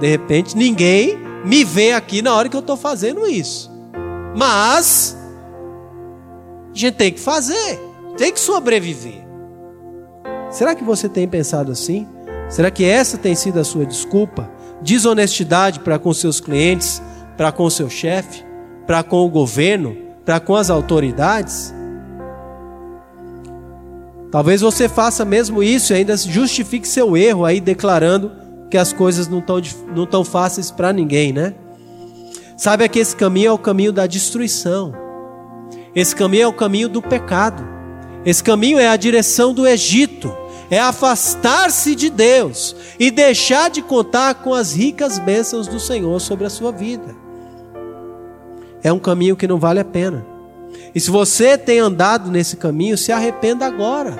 [0.01, 3.71] de repente, ninguém me ver aqui na hora que eu estou fazendo isso.
[4.37, 5.17] Mas
[6.73, 9.25] a gente tem que fazer tem que sobreviver.
[10.51, 12.07] Será que você tem pensado assim?
[12.49, 14.49] Será que essa tem sido a sua desculpa?
[14.85, 17.03] Desonestidade para com seus clientes,
[17.37, 18.45] para com seu chefe,
[18.87, 21.75] para com o governo, para com as autoridades?
[24.31, 28.33] Talvez você faça mesmo isso e ainda justifique seu erro aí declarando
[28.71, 29.61] que as coisas não estão
[29.95, 31.55] não tão fáceis para ninguém, né?
[32.57, 34.93] Sabe que esse caminho é o caminho da destruição.
[35.95, 37.65] Esse caminho é o caminho do pecado.
[38.25, 40.35] Esse caminho é a direção do Egito.
[40.75, 46.47] É afastar-se de Deus e deixar de contar com as ricas bênçãos do Senhor sobre
[46.47, 47.15] a sua vida.
[48.83, 50.27] É um caminho que não vale a pena.
[50.93, 54.17] E se você tem andado nesse caminho, se arrependa agora.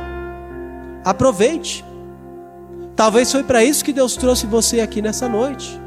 [1.05, 1.85] Aproveite.
[2.95, 5.81] Talvez foi para isso que Deus trouxe você aqui nessa noite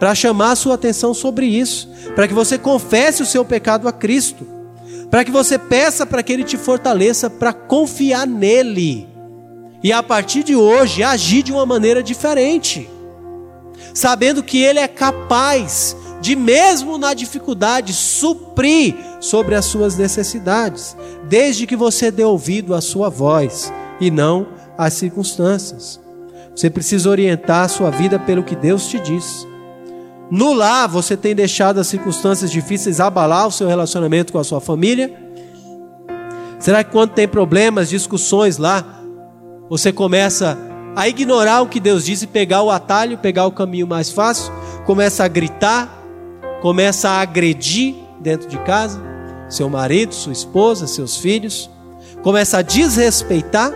[0.00, 3.92] para chamar a sua atenção sobre isso, para que você confesse o seu pecado a
[3.92, 4.44] Cristo,
[5.08, 9.13] para que você peça para que Ele te fortaleça para confiar nele
[9.84, 12.88] e a partir de hoje agir de uma maneira diferente,
[13.92, 20.96] sabendo que Ele é capaz de, mesmo na dificuldade, suprir sobre as suas necessidades,
[21.28, 23.70] desde que você dê ouvido à sua voz
[24.00, 24.46] e não
[24.78, 26.00] às circunstâncias.
[26.56, 29.46] Você precisa orientar a sua vida pelo que Deus te diz.
[30.30, 34.62] No lar, você tem deixado as circunstâncias difíceis abalar o seu relacionamento com a sua
[34.62, 35.12] família?
[36.58, 39.03] Será que quando tem problemas, discussões lá,
[39.68, 40.58] você começa
[40.96, 44.52] a ignorar o que Deus diz e pegar o atalho, pegar o caminho mais fácil?
[44.86, 46.02] Começa a gritar,
[46.60, 49.02] começa a agredir dentro de casa,
[49.48, 51.70] seu marido, sua esposa, seus filhos,
[52.22, 53.72] começa a desrespeitar?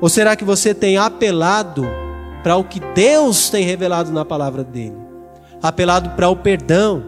[0.00, 1.86] Ou será que você tem apelado
[2.42, 4.96] para o que Deus tem revelado na palavra dele,
[5.62, 7.02] apelado para o perdão,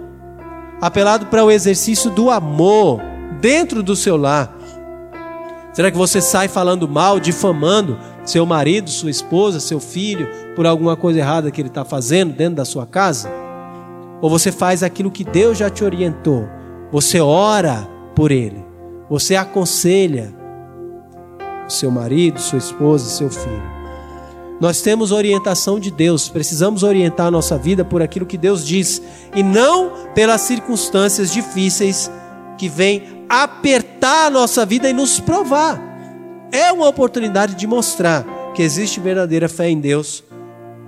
[0.80, 3.00] apelado para o exercício do amor
[3.40, 4.52] dentro do seu lar.
[5.72, 10.96] Será que você sai falando mal, difamando seu marido, sua esposa, seu filho, por alguma
[10.96, 13.30] coisa errada que ele está fazendo dentro da sua casa?
[14.20, 16.46] Ou você faz aquilo que Deus já te orientou?
[16.92, 18.62] Você ora por ele,
[19.08, 20.34] você aconselha
[21.66, 23.72] seu marido, sua esposa, seu filho.
[24.60, 29.02] Nós temos orientação de Deus, precisamos orientar a nossa vida por aquilo que Deus diz
[29.34, 32.10] e não pelas circunstâncias difíceis
[32.58, 35.80] que vêm apertar a nossa vida e nos provar.
[36.52, 40.22] É uma oportunidade de mostrar que existe verdadeira fé em Deus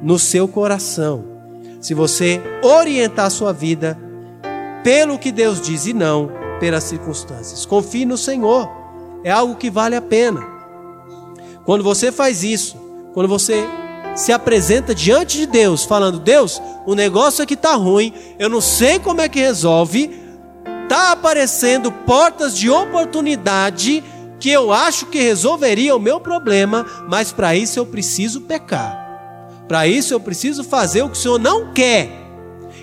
[0.03, 1.25] no seu coração.
[1.81, 3.99] Se você orientar a sua vida
[4.83, 6.31] pelo que Deus diz e não
[6.61, 7.65] pelas circunstâncias.
[7.65, 8.69] Confie no Senhor.
[9.25, 10.47] É algo que vale a pena.
[11.65, 12.77] Quando você faz isso,
[13.15, 13.67] quando você
[14.15, 18.99] se apresenta diante de Deus, falando: Deus, o negócio aqui está ruim, eu não sei
[18.99, 20.24] como é que resolve,
[20.85, 24.05] está aparecendo portas de oportunidade
[24.39, 29.03] que eu acho que resolveria o meu problema, mas para isso eu preciso pecar.
[29.67, 32.11] Para isso eu preciso fazer o que o Senhor não quer.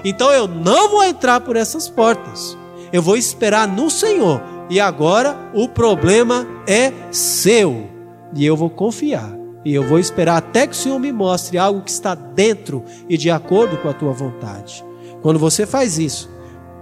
[0.03, 2.57] Então eu não vou entrar por essas portas.
[2.91, 4.41] Eu vou esperar no Senhor.
[4.69, 7.89] E agora o problema é seu.
[8.35, 11.81] E eu vou confiar e eu vou esperar até que o Senhor me mostre algo
[11.81, 14.83] que está dentro e de acordo com a tua vontade.
[15.21, 16.29] Quando você faz isso,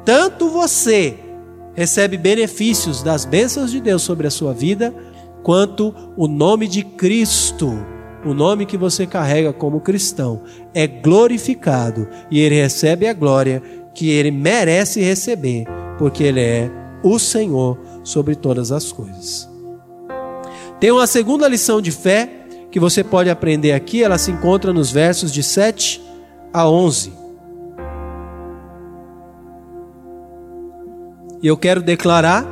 [0.06, 1.18] tanto você
[1.74, 4.94] recebe benefícios das bênçãos de Deus sobre a sua vida,
[5.44, 7.72] quanto o nome de Cristo,
[8.26, 13.62] o nome que você carrega como cristão, é glorificado e ele recebe a glória
[13.94, 15.66] que ele merece receber,
[15.98, 16.72] porque ele é
[17.04, 19.50] o Senhor sobre todas as coisas.
[20.80, 22.30] Tem uma segunda lição de fé
[22.72, 26.02] que você pode aprender aqui, ela se encontra nos versos de 7
[26.54, 27.19] a 11.
[31.42, 32.46] E eu quero declarar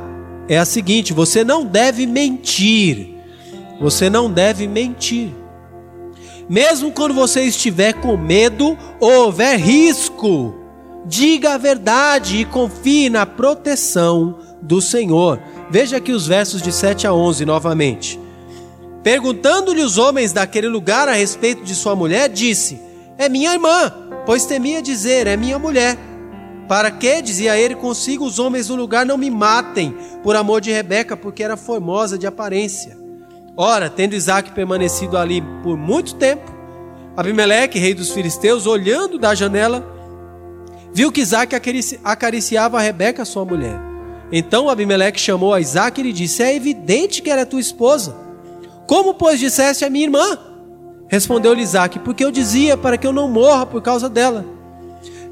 [0.48, 3.14] é a seguinte: você não deve mentir.
[3.80, 5.32] Você não deve mentir.
[6.48, 10.54] Mesmo quando você estiver com medo ou houver risco,
[11.04, 15.38] diga a verdade e confie na proteção do Senhor.
[15.70, 18.18] Veja aqui os versos de 7 a 11 novamente.
[19.02, 22.80] Perguntando-lhe os homens daquele lugar a respeito de sua mulher, disse:
[23.16, 23.92] É minha irmã,
[24.24, 25.96] pois temia dizer: É minha mulher.
[26.68, 30.70] Para que, dizia ele consigo, os homens do lugar não me matem por amor de
[30.70, 32.96] Rebeca, porque era formosa de aparência.
[33.56, 36.58] Ora, tendo Isaac permanecido ali por muito tempo,
[37.16, 39.84] Abimeleque, rei dos filisteus, olhando da janela,
[40.92, 41.56] viu que Isaac
[42.04, 43.80] acariciava a Rebeca, sua mulher.
[44.30, 48.14] Então Abimeleque chamou a Isaac e lhe disse: É evidente que ela é tua esposa.
[48.86, 50.38] Como, pois, disseste a minha irmã?
[51.08, 54.57] Respondeu-lhe Isaac, porque eu dizia para que eu não morra por causa dela.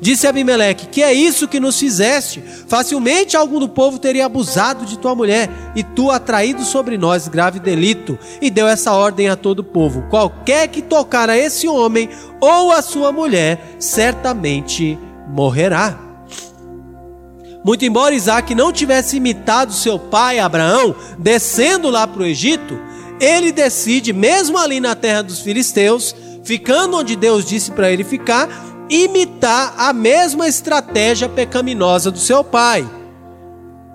[0.01, 2.43] Disse Abimeleque: Que é isso que nos fizeste?
[2.69, 7.59] Facilmente algum do povo teria abusado de tua mulher, e tu atraído sobre nós grave
[7.59, 8.19] delito.
[8.41, 12.09] E deu essa ordem a todo o povo: Qualquer que tocar a esse homem
[12.41, 15.99] ou a sua mulher, certamente morrerá.
[17.65, 22.79] Muito embora Isaac não tivesse imitado seu pai Abraão, descendo lá para o Egito,
[23.19, 28.49] ele decide, mesmo ali na terra dos filisteus, ficando onde Deus disse para ele ficar,
[28.89, 32.89] imitar a mesma estratégia pecaminosa do seu pai.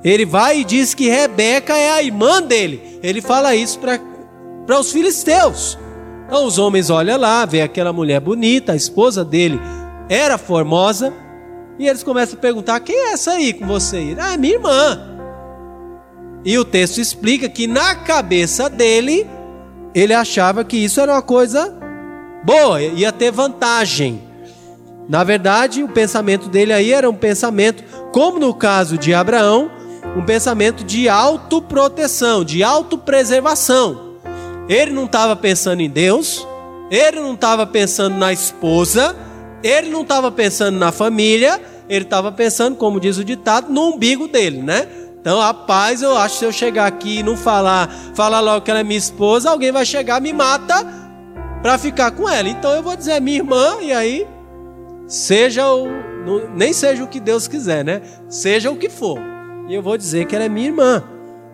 [0.04, 3.00] Ele vai e diz que Rebeca é a irmã dele.
[3.04, 5.78] Ele fala isso para os filisteus.
[6.26, 9.60] Então os homens olham lá, vê aquela mulher bonita, a esposa dele
[10.10, 11.14] era formosa,
[11.78, 14.16] e eles começam a perguntar: quem é essa aí com você?
[14.18, 15.12] Ah, é minha irmã.
[16.44, 19.28] E o texto explica que na cabeça dele,
[19.94, 21.78] ele achava que isso era uma coisa
[22.44, 24.31] boa, ia ter vantagem.
[25.12, 27.84] Na verdade, o pensamento dele aí era um pensamento,
[28.14, 29.70] como no caso de Abraão,
[30.16, 34.16] um pensamento de autoproteção, de autopreservação.
[34.70, 36.48] Ele não estava pensando em Deus,
[36.90, 39.14] ele não estava pensando na esposa,
[39.62, 41.60] ele não estava pensando na família,
[41.90, 44.88] ele estava pensando, como diz o ditado, no umbigo dele, né?
[45.20, 48.72] Então, rapaz, eu acho que se eu chegar aqui e não falar, falar logo que
[48.72, 50.88] ela é minha esposa, alguém vai chegar, me mata
[51.62, 52.48] para ficar com ela.
[52.48, 54.26] Então eu vou dizer minha irmã, e aí,
[55.08, 55.88] seja o.
[56.56, 58.02] Nem seja o que Deus quiser, né?
[58.30, 59.20] Seja o que for.
[59.68, 61.04] E eu vou dizer que ela é minha irmã.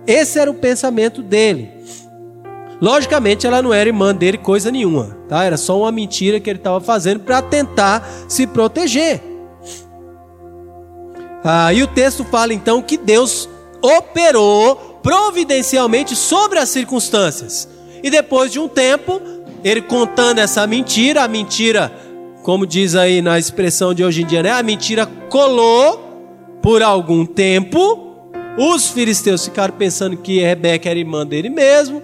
[0.06, 1.72] Esse era o pensamento dele.
[2.82, 5.44] Logicamente, ela não era irmã dele coisa nenhuma, tá?
[5.44, 9.22] Era só uma mentira que ele estava fazendo para tentar se proteger.
[11.44, 13.50] Ah, e o texto fala então que Deus
[13.82, 17.68] operou providencialmente sobre as circunstâncias.
[18.04, 19.22] E depois de um tempo,
[19.64, 21.92] ele contando essa mentira, a mentira,
[22.48, 24.52] como diz aí na expressão de hoje em dia, né?
[24.52, 28.32] A mentira colou por algum tempo.
[28.58, 32.02] Os filisteus ficaram pensando que Rebeca era irmã dele mesmo,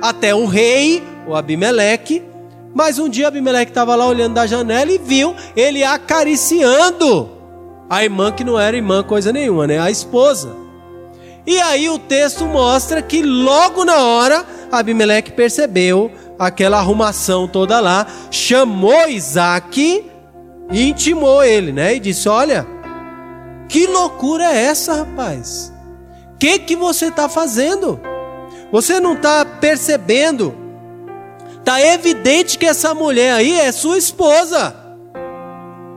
[0.00, 2.22] até o rei, o Abimeleque.
[2.72, 7.28] Mas um dia Abimeleque estava lá olhando da janela e viu ele acariciando
[7.90, 9.80] a irmã que não era irmã coisa nenhuma, né?
[9.80, 10.54] A esposa.
[11.44, 18.06] E aí o texto mostra que logo na hora Abimeleque percebeu aquela arrumação toda lá,
[18.30, 20.10] chamou Isaac
[20.72, 21.96] e intimou ele, né?
[21.96, 22.66] E disse: Olha,
[23.68, 25.70] que loucura é essa, rapaz?
[26.34, 28.00] O que, que você está fazendo?
[28.72, 30.54] Você não está percebendo?
[31.58, 34.74] Está evidente que essa mulher aí é sua esposa.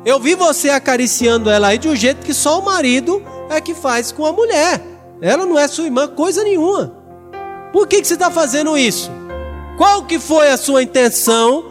[0.06, 3.74] Eu vi você acariciando ela aí de um jeito que só o marido é que
[3.74, 4.82] faz com a mulher.
[5.22, 6.94] Ela não é sua irmã, coisa nenhuma.
[7.72, 9.10] Por que, que você está fazendo isso?
[9.84, 11.66] Qual que foi a sua intenção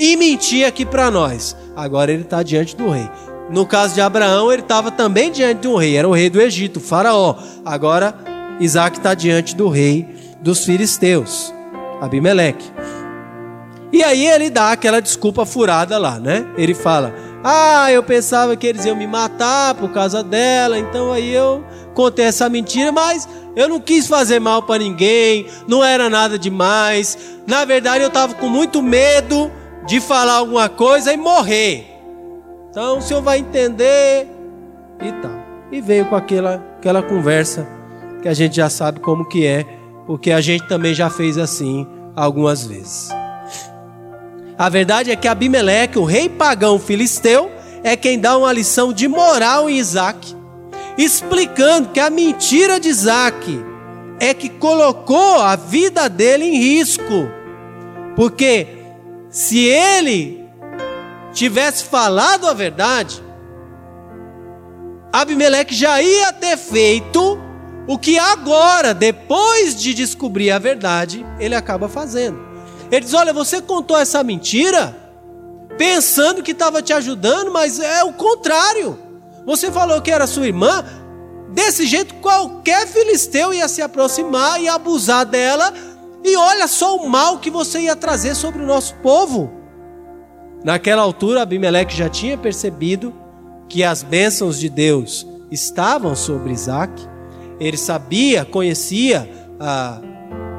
[0.00, 1.54] em mentir aqui para nós?
[1.76, 3.10] Agora ele está diante do rei.
[3.50, 6.40] No caso de Abraão, ele estava também diante de um rei, era o rei do
[6.40, 7.36] Egito, faraó.
[7.62, 8.14] Agora
[8.58, 10.08] Isaac está diante do rei
[10.40, 11.52] dos filisteus,
[12.00, 12.72] Abimeleque.
[13.92, 16.46] E aí ele dá aquela desculpa furada lá, né?
[16.56, 17.14] Ele fala:
[17.44, 21.64] Ah, eu pensava que eles iam me matar por causa dela, então aí eu
[21.94, 27.16] contei essa mentira, mas eu não quis fazer mal para ninguém, não era nada demais.
[27.46, 29.50] Na verdade, eu estava com muito medo
[29.86, 31.86] de falar alguma coisa e morrer.
[32.70, 34.28] Então, o senhor vai entender
[35.00, 35.32] e tal.
[35.72, 37.66] E veio com aquela, aquela conversa
[38.20, 39.64] que a gente já sabe como que é,
[40.06, 43.08] porque a gente também já fez assim algumas vezes.
[44.58, 47.50] A verdade é que Abimeleque, o rei pagão filisteu,
[47.84, 50.36] é quem dá uma lição de moral em Isaac
[50.96, 53.64] explicando que a mentira de Isaac
[54.18, 57.28] é que colocou a vida dele em risco.
[58.14, 58.66] Porque
[59.28, 60.48] se ele
[61.32, 63.22] tivesse falado a verdade,
[65.12, 67.38] Abimeleque já ia ter feito
[67.86, 72.45] o que agora, depois de descobrir a verdade, ele acaba fazendo.
[72.90, 74.96] Ele diz: Olha, você contou essa mentira
[75.76, 78.98] pensando que estava te ajudando, mas é o contrário.
[79.44, 80.84] Você falou que era sua irmã.
[81.52, 85.72] Desse jeito, qualquer filisteu ia se aproximar e abusar dela.
[86.24, 89.52] E olha só o mal que você ia trazer sobre o nosso povo.
[90.64, 93.14] Naquela altura, Abimeleque já tinha percebido
[93.68, 96.92] que as bênçãos de Deus estavam sobre Isaac.
[97.60, 99.30] Ele sabia, conhecia
[99.60, 100.00] ah,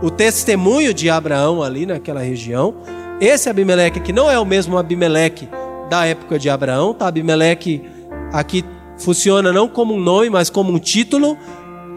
[0.02, 2.76] o testemunho de Abraão ali naquela região.
[3.20, 5.50] Esse Abimeleque que não é o mesmo Abimeleque
[5.90, 7.08] da época de Abraão, tá?
[7.08, 7.84] Abimeleque
[8.32, 8.64] aqui
[8.98, 11.38] funciona não como um nome, mas como um título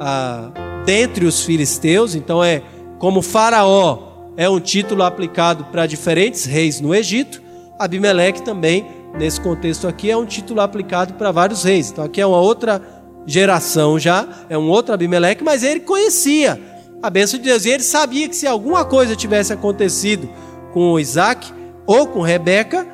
[0.00, 0.50] ah,
[0.86, 2.14] dentre os filisteus.
[2.14, 2.62] Então é
[2.98, 7.42] como Faraó é um título aplicado para diferentes reis no Egito.
[7.78, 8.86] Abimeleque também,
[9.18, 11.90] nesse contexto aqui, é um título aplicado para vários reis.
[11.90, 12.80] Então aqui é uma outra
[13.26, 16.58] geração já, é um outro Abimeleque, mas ele conhecia
[17.02, 17.64] a bênção de Deus.
[17.64, 20.28] E ele sabia que se alguma coisa tivesse acontecido
[20.72, 21.52] com Isaac
[21.86, 22.86] ou com Rebeca,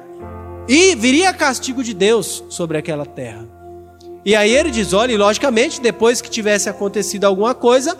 [0.68, 3.46] e viria castigo de Deus sobre aquela terra.
[4.24, 7.96] E aí ele diz: olha, e logicamente, depois que tivesse acontecido alguma coisa,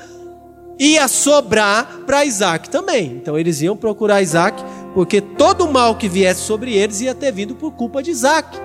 [0.78, 3.12] ia sobrar para Isaac também.
[3.12, 4.62] Então eles iam procurar Isaac,
[4.94, 8.58] porque todo o mal que viesse sobre eles ia ter vindo por culpa de Isaac.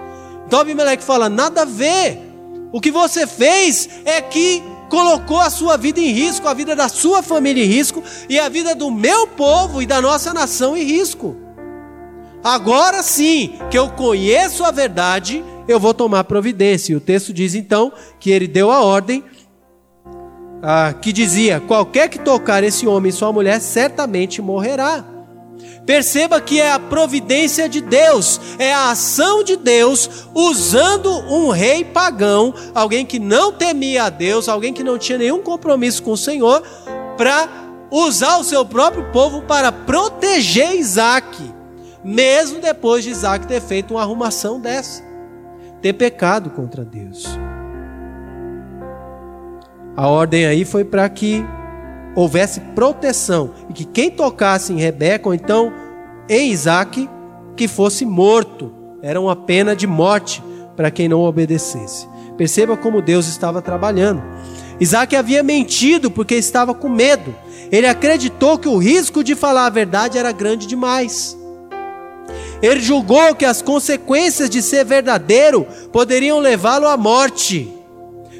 [0.47, 2.29] Então Abimeleque fala: nada a ver.
[2.73, 6.89] O que você fez é que colocou a sua vida em risco, a vida da
[6.89, 10.83] sua família em risco e a vida do meu povo e da nossa nação em
[10.83, 11.37] risco.
[12.43, 16.91] Agora sim que eu conheço a verdade, eu vou tomar providência.
[16.91, 19.23] E o texto diz então que ele deu a ordem
[20.61, 25.05] ah, que dizia: qualquer que tocar esse homem e sua mulher certamente morrerá.
[25.91, 31.83] Perceba que é a providência de Deus, é a ação de Deus usando um rei
[31.83, 36.17] pagão, alguém que não temia a Deus, alguém que não tinha nenhum compromisso com o
[36.17, 36.63] Senhor,
[37.17, 37.45] para
[37.91, 41.53] usar o seu próprio povo para proteger Isaac,
[42.01, 45.03] mesmo depois de Isaac ter feito uma arrumação dessa,
[45.81, 47.25] ter pecado contra Deus.
[49.97, 51.45] A ordem aí foi para que
[52.15, 55.80] houvesse proteção e que quem tocasse em Rebeca ou então
[56.31, 57.09] em Isaac
[57.57, 58.71] que fosse morto.
[59.03, 60.41] Era uma pena de morte
[60.77, 62.07] para quem não obedecesse.
[62.37, 64.23] Perceba como Deus estava trabalhando.
[64.79, 67.35] Isaac havia mentido porque estava com medo.
[67.69, 71.37] Ele acreditou que o risco de falar a verdade era grande demais.
[72.61, 77.69] Ele julgou que as consequências de ser verdadeiro poderiam levá-lo à morte.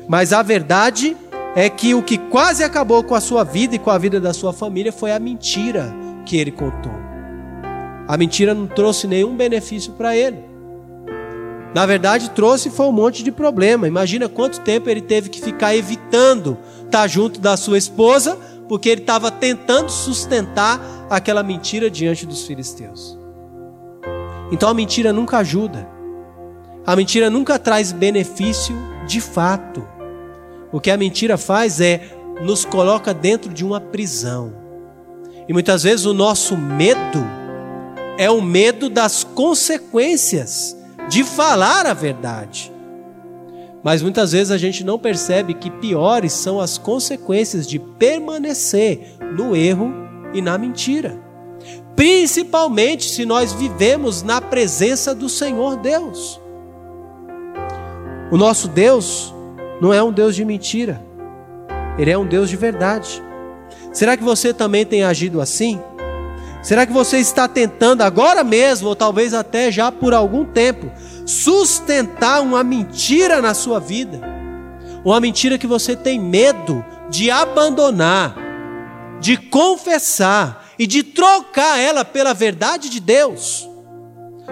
[0.07, 1.17] Mas a verdade
[1.55, 4.33] é que o que quase acabou com a sua vida e com a vida da
[4.33, 5.93] sua família foi a mentira
[6.25, 7.10] que ele contou.
[8.11, 10.43] A mentira não trouxe nenhum benefício para ele.
[11.73, 13.87] Na verdade, trouxe foi um monte de problema.
[13.87, 18.37] Imagina quanto tempo ele teve que ficar evitando estar junto da sua esposa,
[18.67, 23.17] porque ele estava tentando sustentar aquela mentira diante dos filisteus.
[24.51, 25.87] Então a mentira nunca ajuda.
[26.85, 28.75] A mentira nunca traz benefício
[29.07, 29.87] de fato.
[30.69, 32.01] O que a mentira faz é
[32.41, 34.53] nos coloca dentro de uma prisão.
[35.47, 37.39] E muitas vezes o nosso medo
[38.17, 40.75] é o medo das consequências
[41.09, 42.71] de falar a verdade.
[43.83, 49.55] Mas muitas vezes a gente não percebe que piores são as consequências de permanecer no
[49.55, 49.91] erro
[50.33, 51.19] e na mentira.
[51.95, 56.39] Principalmente se nós vivemos na presença do Senhor Deus.
[58.31, 59.33] O nosso Deus
[59.81, 61.03] não é um Deus de mentira,
[61.97, 63.21] ele é um Deus de verdade.
[63.91, 65.81] Será que você também tem agido assim?
[66.61, 70.91] Será que você está tentando agora mesmo, ou talvez até já por algum tempo,
[71.25, 74.21] sustentar uma mentira na sua vida?
[75.03, 78.35] Uma mentira que você tem medo de abandonar,
[79.19, 83.67] de confessar e de trocar ela pela verdade de Deus,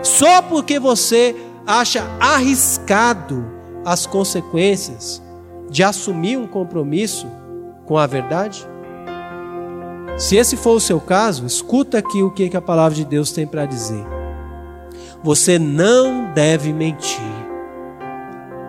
[0.03, 1.35] só porque você
[1.65, 3.45] acha arriscado
[3.85, 5.21] as consequências
[5.69, 7.27] de assumir um compromisso
[7.85, 8.67] com a verdade?
[10.19, 13.47] Se esse for o seu caso, escuta aqui o que a palavra de Deus tem
[13.47, 14.05] para dizer.
[15.23, 17.21] Você não deve mentir.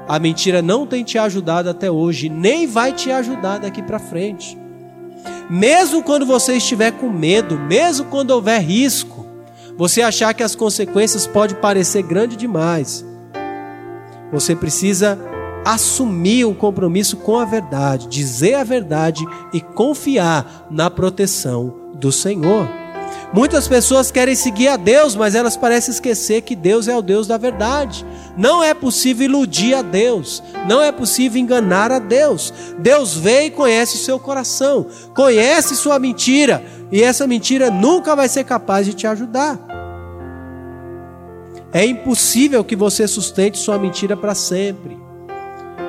[0.07, 4.57] A mentira não tem te ajudado até hoje, nem vai te ajudar daqui para frente.
[5.51, 9.26] Mesmo quando você estiver com medo, mesmo quando houver risco,
[9.76, 13.05] você achar que as consequências podem parecer grande demais,
[14.30, 15.18] você precisa
[15.64, 22.68] assumir um compromisso com a verdade, dizer a verdade e confiar na proteção do Senhor.
[23.32, 27.28] Muitas pessoas querem seguir a Deus, mas elas parecem esquecer que Deus é o Deus
[27.28, 28.04] da verdade.
[28.36, 32.52] Não é possível iludir a Deus, não é possível enganar a Deus.
[32.78, 38.28] Deus vê e conhece o seu coração, conhece sua mentira, e essa mentira nunca vai
[38.28, 39.58] ser capaz de te ajudar.
[41.72, 45.09] É impossível que você sustente sua mentira para sempre.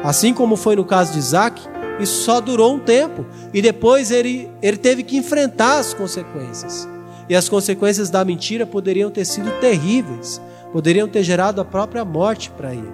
[0.04, 1.62] Assim como foi no caso de Isaac,
[1.99, 6.88] isso só durou um tempo e depois ele, ele teve que enfrentar as consequências.
[7.30, 10.41] E as consequências da mentira poderiam ter sido terríveis,
[10.74, 12.91] poderiam ter gerado a própria morte para ele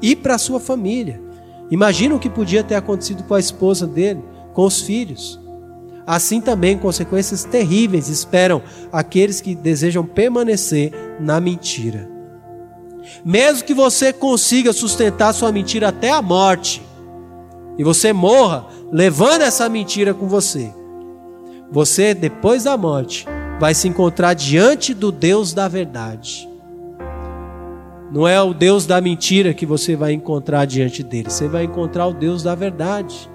[0.00, 1.20] e para sua família.
[1.70, 5.38] Imagina o que podia ter acontecido com a esposa dele, com os filhos.
[6.06, 12.15] Assim também consequências terríveis esperam aqueles que desejam permanecer na mentira.
[13.24, 16.82] Mesmo que você consiga sustentar sua mentira até a morte,
[17.78, 20.72] e você morra levando essa mentira com você,
[21.70, 23.26] você, depois da morte,
[23.58, 26.48] vai se encontrar diante do Deus da verdade.
[28.12, 32.06] Não é o Deus da mentira que você vai encontrar diante dele, você vai encontrar
[32.06, 33.28] o Deus da verdade.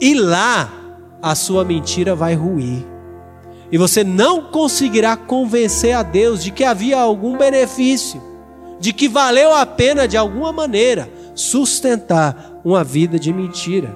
[0.00, 0.72] E lá
[1.20, 2.86] a sua mentira vai ruir.
[3.70, 8.22] E você não conseguirá convencer a Deus de que havia algum benefício
[8.78, 13.94] de que valeu a pena de alguma maneira sustentar uma vida de mentira.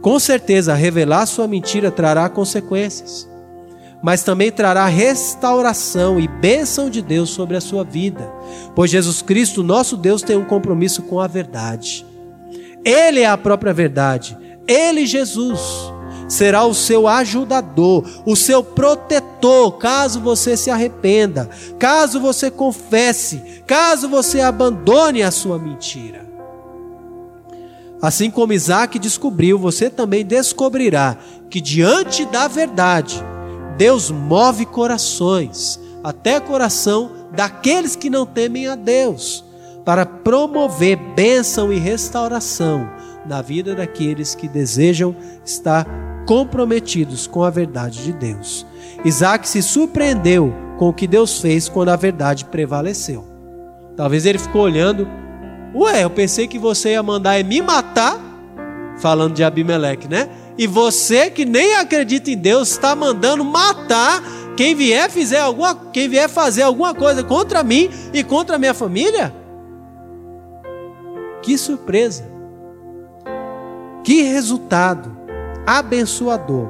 [0.00, 3.28] Com certeza, revelar sua mentira trará consequências,
[4.02, 8.30] mas também trará restauração e bênção de Deus sobre a sua vida,
[8.74, 12.06] pois Jesus Cristo, nosso Deus, tem um compromisso com a verdade.
[12.84, 14.38] Ele é a própria verdade.
[14.68, 15.92] Ele, Jesus,
[16.28, 21.48] será o seu ajudador, o seu protetor, caso você se arrependa,
[21.78, 26.28] caso você confesse, caso você abandone a sua mentira.
[28.00, 31.16] Assim como Isaac descobriu, você também descobrirá
[31.50, 33.20] que diante da verdade,
[33.76, 39.44] Deus move corações, até coração daqueles que não temem a Deus,
[39.84, 42.88] para promover bênção e restauração
[43.26, 45.14] na vida daqueles que desejam
[45.44, 45.86] estar
[46.28, 48.66] comprometidos com a verdade de Deus.
[49.02, 53.24] Isaac se surpreendeu com o que Deus fez quando a verdade prevaleceu.
[53.96, 55.08] Talvez ele ficou olhando
[55.74, 58.18] Ué, eu pensei que você ia mandar me matar,
[58.98, 60.28] falando de Abimeleque, né?
[60.58, 64.22] E você que nem acredita em Deus está mandando matar
[64.54, 68.74] quem vier fizer alguma, quem vier fazer alguma coisa contra mim e contra a minha
[68.74, 69.34] família?
[71.42, 72.24] Que surpresa!
[74.04, 75.17] Que resultado
[75.68, 76.66] abençoador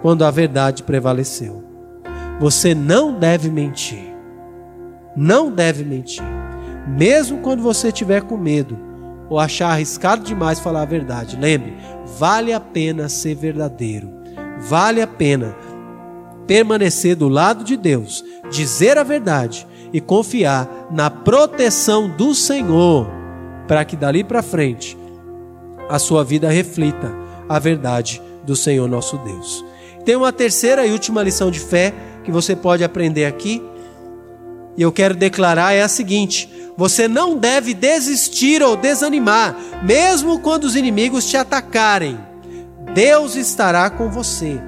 [0.00, 1.64] quando a verdade prevaleceu.
[2.38, 4.14] Você não deve mentir.
[5.16, 6.22] Não deve mentir.
[6.86, 8.78] Mesmo quando você estiver com medo
[9.28, 11.76] ou achar arriscado demais falar a verdade, lembre,
[12.16, 14.08] vale a pena ser verdadeiro.
[14.60, 15.56] Vale a pena
[16.46, 23.08] permanecer do lado de Deus, dizer a verdade e confiar na proteção do Senhor,
[23.66, 24.96] para que dali para frente
[25.88, 27.21] a sua vida reflita
[27.54, 29.64] a verdade do Senhor nosso Deus.
[30.04, 31.92] Tem uma terceira e última lição de fé
[32.24, 33.62] que você pode aprender aqui,
[34.76, 40.64] e eu quero declarar é a seguinte: você não deve desistir ou desanimar, mesmo quando
[40.64, 42.18] os inimigos te atacarem.
[42.94, 44.58] Deus estará com você.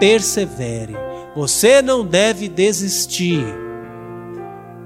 [0.00, 0.96] Persevere.
[1.36, 3.44] Você não deve desistir.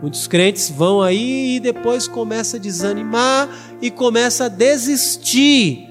[0.03, 3.49] Muitos crentes vão aí e depois começa a desanimar
[3.81, 5.86] e começa a desistir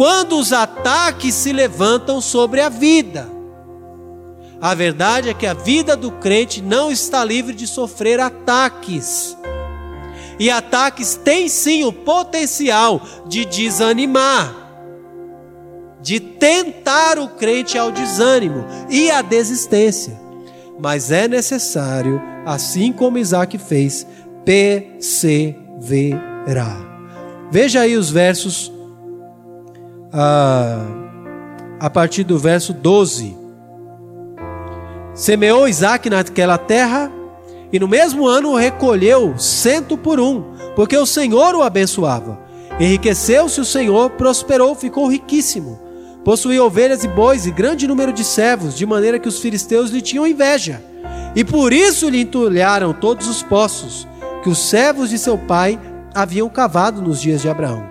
[0.00, 3.28] quando os ataques se levantam sobre a vida.
[4.58, 9.36] A verdade é que a vida do crente não está livre de sofrer ataques.
[10.38, 14.56] E ataques têm sim o potencial de desanimar,
[16.00, 20.18] de tentar o crente ao desânimo e à desistência.
[20.78, 24.06] Mas é necessário, assim como Isaac fez,
[24.46, 25.58] perseverar.
[27.50, 28.72] Veja aí os versos,
[30.12, 33.36] a partir do verso 12.
[35.14, 37.10] Semeou Isaac naquela terra
[37.72, 40.44] e no mesmo ano recolheu cento por um,
[40.74, 42.38] porque o Senhor o abençoava.
[42.78, 45.78] Enriqueceu-se o Senhor, prosperou, ficou riquíssimo.
[46.24, 50.00] Possuía ovelhas e bois e grande número de servos, de maneira que os filisteus lhe
[50.00, 50.82] tinham inveja.
[51.34, 54.06] E por isso lhe entulharam todos os poços,
[54.42, 55.78] que os servos de seu pai
[56.14, 57.84] haviam cavado nos dias de Abraão,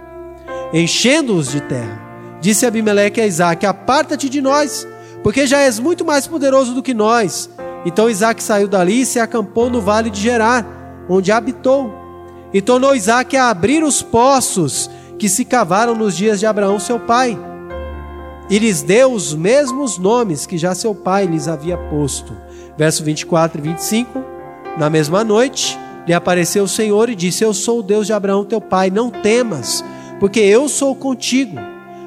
[0.74, 2.09] enchendo-os de terra.
[2.42, 4.88] Disse Abimeleque a Isaac: Aparta-te de nós,
[5.24, 7.50] porque já és muito mais poderoso do que nós.
[7.86, 10.66] Então Isaac saiu dali e se acampou no vale de Gerar,
[11.08, 11.94] onde habitou.
[12.54, 17.00] E tornou Isaac a abrir os poços que se cavaram nos dias de Abraão, seu
[17.00, 17.38] pai.
[18.50, 22.36] E lhes deu os mesmos nomes que já seu pai lhes havia posto.
[22.78, 24.24] Verso 24 e 25.
[24.78, 25.78] Na mesma noite,
[26.08, 29.12] lhe apareceu o Senhor e disse: Eu sou o Deus de Abraão, teu pai, não
[29.12, 29.84] temas,
[30.20, 31.60] porque eu sou contigo.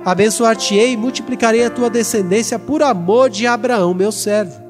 [0.04, 4.60] Abençoar-te-ei e multiplicarei a tua descendência por amor de Abraão, meu servo.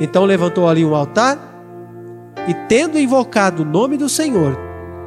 [0.00, 1.38] Então levantou ali um altar
[2.48, 4.58] e, tendo invocado o nome do Senhor,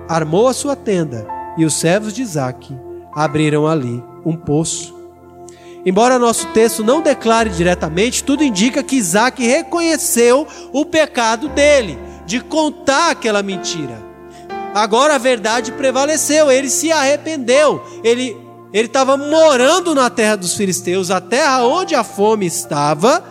[0.08, 1.26] armou a sua tenda
[1.58, 2.76] e os servos de Isaac
[3.14, 4.94] abriram ali um poço.
[5.86, 12.40] Embora nosso texto não declare diretamente, tudo indica que Isaac reconheceu o pecado dele, de
[12.40, 14.02] contar aquela mentira.
[14.74, 18.43] Agora a verdade prevaleceu, ele se arrependeu, ele
[18.74, 23.24] ele estava morando na terra dos filisteus, a terra onde a fome estava,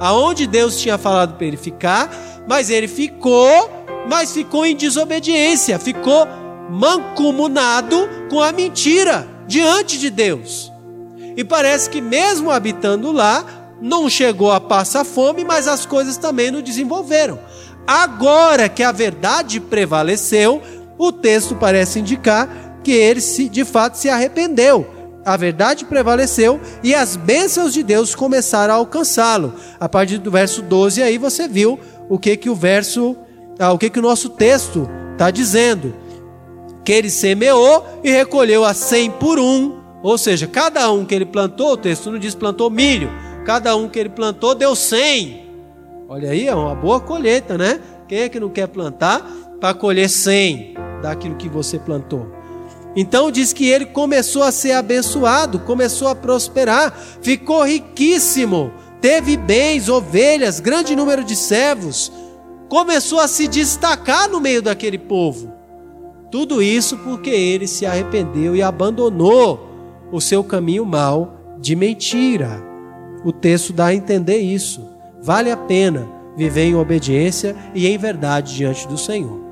[0.00, 2.08] aonde Deus tinha falado para ele ficar,
[2.48, 3.70] mas ele ficou,
[4.08, 6.28] mas ficou em desobediência, ficou
[6.70, 10.72] mancomunado com a mentira diante de Deus.
[11.36, 13.44] E parece que mesmo habitando lá,
[13.82, 17.40] não chegou a passar fome, mas as coisas também não desenvolveram.
[17.84, 20.62] Agora que a verdade prevaleceu,
[20.96, 22.48] o texto parece indicar
[22.84, 28.14] que ele se, de fato se arrependeu a verdade prevaleceu e as bênçãos de Deus
[28.14, 29.54] começaram a alcançá-lo.
[29.80, 31.78] A partir do verso 12 aí você viu
[32.08, 33.16] o que que o verso,
[33.58, 35.94] ah, o que que o nosso texto está dizendo.
[36.84, 41.24] Que ele semeou e recolheu a cem por um, ou seja, cada um que ele
[41.24, 43.10] plantou, o texto não diz plantou milho,
[43.46, 45.48] cada um que ele plantou deu cem.
[46.06, 47.80] Olha aí, é uma boa colheita, né?
[48.06, 49.26] Quem é que não quer plantar
[49.58, 52.43] para colher cem daquilo que você plantou?
[52.96, 59.88] Então diz que ele começou a ser abençoado, começou a prosperar, ficou riquíssimo, teve bens,
[59.88, 62.12] ovelhas, grande número de servos,
[62.68, 65.52] começou a se destacar no meio daquele povo.
[66.30, 69.70] Tudo isso porque ele se arrependeu e abandonou
[70.10, 72.62] o seu caminho mau de mentira.
[73.24, 74.84] O texto dá a entender isso.
[75.22, 79.44] Vale a pena viver em obediência e em verdade diante do Senhor.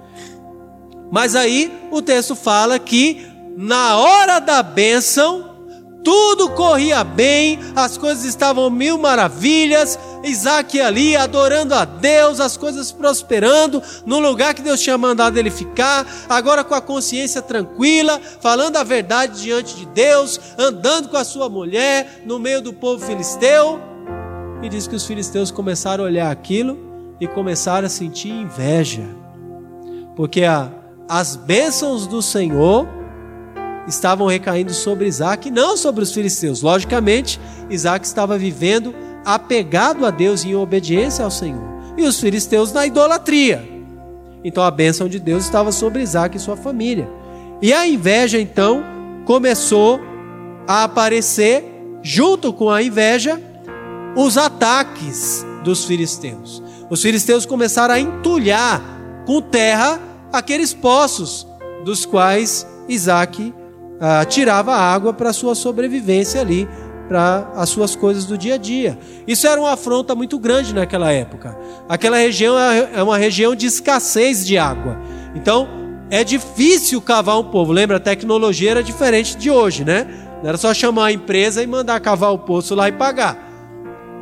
[1.11, 3.27] Mas aí o texto fala que
[3.57, 5.53] na hora da bênção,
[6.05, 12.91] tudo corria bem, as coisas estavam mil maravilhas, Isaac ali adorando a Deus, as coisas
[12.91, 18.77] prosperando no lugar que Deus tinha mandado ele ficar, agora com a consciência tranquila, falando
[18.77, 23.81] a verdade diante de Deus, andando com a sua mulher no meio do povo filisteu.
[24.61, 29.05] E diz que os filisteus começaram a olhar aquilo e começaram a sentir inveja,
[30.17, 30.69] porque a,
[31.09, 33.02] as bênçãos do Senhor
[33.87, 36.63] estavam recaindo sobre Isaac, não sobre os filisteus.
[36.63, 41.63] Logicamente, Isaac estava vivendo apegado a Deus em obediência ao Senhor,
[41.97, 43.69] e os filisteus na idolatria.
[44.45, 47.09] Então a bênção de Deus estava sobre Isaac e sua família.
[47.61, 48.83] E a inveja, então,
[49.25, 50.01] começou
[50.67, 51.65] a aparecer,
[52.03, 53.41] junto com a inveja,
[54.17, 56.63] os ataques dos filisteus.
[56.91, 58.83] Os filisteus começaram a entulhar
[59.25, 60.01] com terra
[60.33, 61.47] aqueles poços
[61.85, 63.55] dos quais Isaac
[64.05, 66.69] ah, tirava água para a sua sobrevivência ali,
[67.07, 68.99] para as suas coisas do dia a dia.
[69.29, 71.57] Isso era uma afronta muito grande naquela época.
[71.89, 74.99] Aquela região é, é uma região de escassez de água.
[75.37, 75.69] Então,
[76.11, 77.71] é difícil cavar um povo.
[77.71, 80.05] Lembra, a tecnologia era diferente de hoje, né?
[80.43, 83.39] Não era só chamar a empresa e mandar cavar o poço lá e pagar.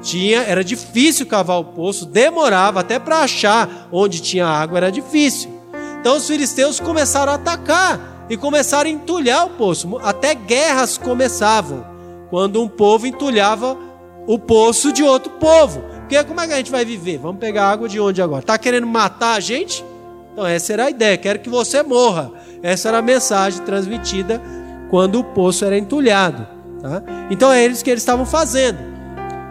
[0.02, 5.50] Tinha, era difícil cavar o poço, demorava até para achar onde tinha água, era difícil.
[5.98, 9.98] Então os filisteus começaram a atacar e começaram a entulhar o poço.
[9.98, 11.84] Até guerras começavam
[12.30, 13.76] quando um povo entulhava
[14.24, 15.82] o poço de outro povo.
[15.98, 17.18] Porque como é que a gente vai viver?
[17.18, 18.40] Vamos pegar água de onde agora?
[18.40, 19.84] Está querendo matar a gente?
[20.32, 21.18] Então essa era a ideia.
[21.18, 22.30] Quero que você morra.
[22.62, 24.40] Essa era a mensagem transmitida
[24.88, 26.46] quando o poço era entulhado.
[26.80, 27.02] Tá?
[27.30, 28.78] Então é eles que eles estavam fazendo.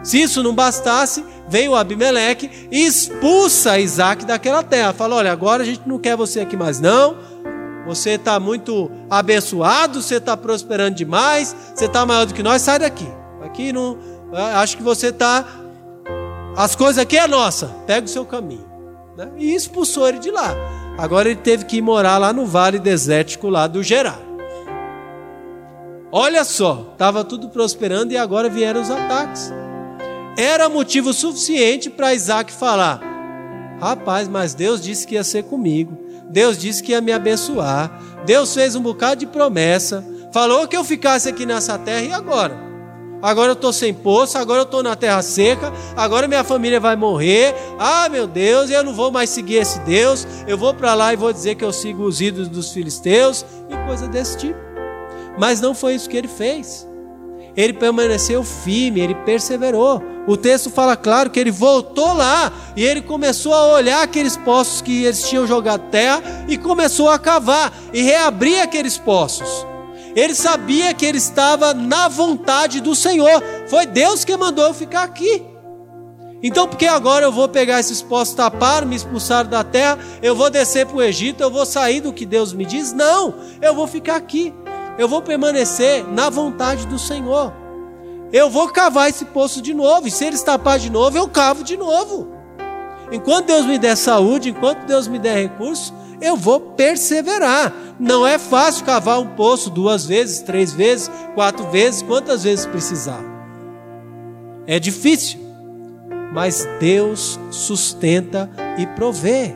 [0.04, 4.94] Se isso não bastasse, vem o Abimeleque e expulsa Isaac daquela terra.
[4.94, 7.28] Fala: olha, agora a gente não quer você aqui mais, não
[7.86, 12.80] você está muito abençoado, você está prosperando demais, você está maior do que nós, sai
[12.80, 13.08] daqui.
[13.42, 13.98] Aqui não.
[14.56, 15.46] Acho que você está.
[16.56, 18.68] As coisas aqui é nossa, pega o seu caminho.
[19.18, 19.30] Né?
[19.38, 20.54] E expulsou ele de lá.
[20.98, 24.20] Agora ele teve que ir morar lá no vale desértico lá do Gerar.
[26.12, 29.54] Olha só, estava tudo prosperando e agora vieram os ataques.
[30.38, 33.00] Era motivo suficiente para Isaac falar:
[33.80, 35.98] Rapaz, mas Deus disse que ia ser comigo.
[36.30, 38.02] Deus disse que ia me abençoar.
[38.26, 40.06] Deus fez um bocado de promessa.
[40.32, 42.70] Falou que eu ficasse aqui nessa terra e agora?
[43.22, 46.96] Agora eu estou sem poço, agora eu estou na terra seca, agora minha família vai
[46.96, 47.54] morrer.
[47.78, 50.26] Ah, meu Deus, eu não vou mais seguir esse Deus.
[50.48, 53.88] Eu vou para lá e vou dizer que eu sigo os ídolos dos filisteus e
[53.88, 54.60] coisa desse tipo.
[55.38, 56.89] Mas não foi isso que ele fez.
[57.56, 60.02] Ele permaneceu firme, ele perseverou.
[60.28, 64.82] O texto fala claro que ele voltou lá e ele começou a olhar aqueles poços
[64.82, 69.66] que eles tinham jogado terra e começou a cavar e reabrir aqueles poços.
[70.16, 73.43] Ele sabia que ele estava na vontade do Senhor.
[73.68, 75.43] Foi Deus que mandou eu ficar aqui.
[76.41, 80.50] Então, porque agora eu vou pegar esses poços, tapar, me expulsar da terra, eu vou
[80.50, 82.93] descer para o Egito, eu vou sair do que Deus me diz?
[82.93, 84.54] Não, eu vou ficar aqui.
[85.00, 87.52] Eu vou permanecer na vontade do Senhor
[88.32, 90.08] eu vou cavar esse poço de novo.
[90.08, 92.28] E se ele tapar de novo, eu cavo de novo.
[93.12, 97.74] Enquanto Deus me der saúde, enquanto Deus me der recurso, eu vou perseverar.
[98.00, 103.24] Não é fácil cavar um poço duas vezes, três vezes, quatro vezes, quantas vezes precisar.
[104.68, 105.39] É difícil,
[106.32, 108.47] mas Deus sustenta
[108.78, 109.56] e provê,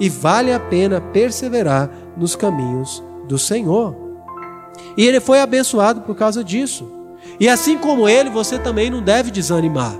[0.00, 4.05] e vale a pena perseverar nos caminhos do Senhor.
[4.96, 6.90] E ele foi abençoado por causa disso.
[7.38, 9.94] E assim como ele, você também não deve desanimar.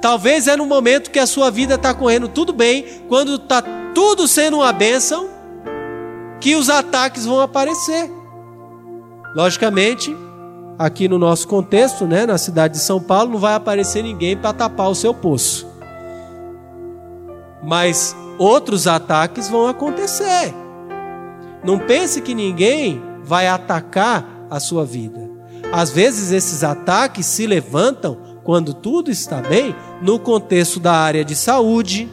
[0.00, 3.62] Talvez é no momento que a sua vida está correndo tudo bem, quando está
[3.94, 5.28] tudo sendo uma bênção,
[6.40, 8.10] que os ataques vão aparecer.
[9.34, 10.14] Logicamente,
[10.78, 14.52] aqui no nosso contexto, né, na cidade de São Paulo, não vai aparecer ninguém para
[14.52, 15.66] tapar o seu poço.
[17.62, 20.54] Mas outros ataques vão acontecer.
[21.64, 25.30] Não pense que ninguém vai atacar a sua vida.
[25.72, 31.34] Às vezes esses ataques se levantam quando tudo está bem, no contexto da área de
[31.34, 32.08] saúde,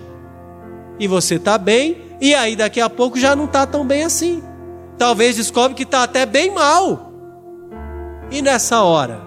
[0.98, 4.42] e você está bem, e aí daqui a pouco já não está tão bem assim.
[4.98, 7.12] talvez descobre que está até bem mal.
[8.30, 9.20] E nessa hora,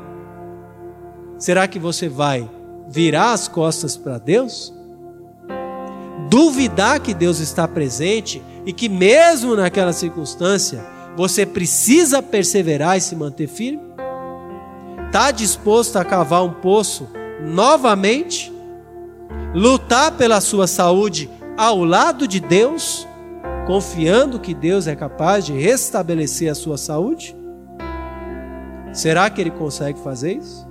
[1.37, 2.49] será que você vai
[2.89, 4.73] virar as costas para Deus?
[6.31, 13.15] Duvidar que Deus está presente e que, mesmo naquela circunstância, você precisa perseverar e se
[13.15, 13.83] manter firme?
[15.07, 17.09] Está disposto a cavar um poço
[17.41, 18.53] novamente?
[19.55, 23.07] Lutar pela sua saúde ao lado de Deus,
[23.67, 27.37] confiando que Deus é capaz de restabelecer a sua saúde?
[28.93, 30.67] Será que ele consegue fazer isso?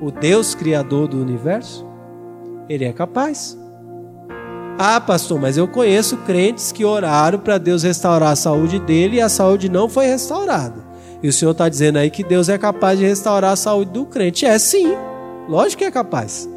[0.00, 1.86] O Deus criador do universo?
[2.68, 3.58] Ele é capaz.
[4.80, 9.20] Ah, pastor, mas eu conheço crentes que oraram para Deus restaurar a saúde dele e
[9.20, 10.86] a saúde não foi restaurada.
[11.20, 14.06] E o senhor está dizendo aí que Deus é capaz de restaurar a saúde do
[14.06, 14.46] crente.
[14.46, 14.94] É sim,
[15.48, 16.48] lógico que é capaz.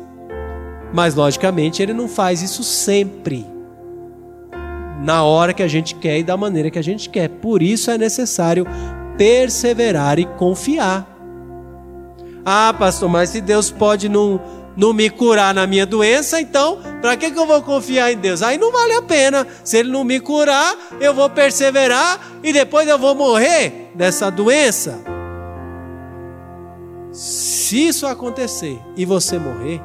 [0.94, 3.44] Mas, logicamente, ele não faz isso sempre.
[5.02, 7.28] Na hora que a gente quer e da maneira que a gente quer.
[7.28, 8.68] Por isso é necessário
[9.18, 11.08] perseverar e confiar.
[12.46, 14.40] Ah, pastor, mas se Deus pode não
[14.76, 18.42] não me curar na minha doença, então para que, que eu vou confiar em Deus?
[18.42, 19.48] Aí não vale a pena.
[19.64, 25.00] Se Ele não me curar, eu vou perseverar e depois eu vou morrer dessa doença.
[27.12, 29.82] Se isso acontecer e você morrer,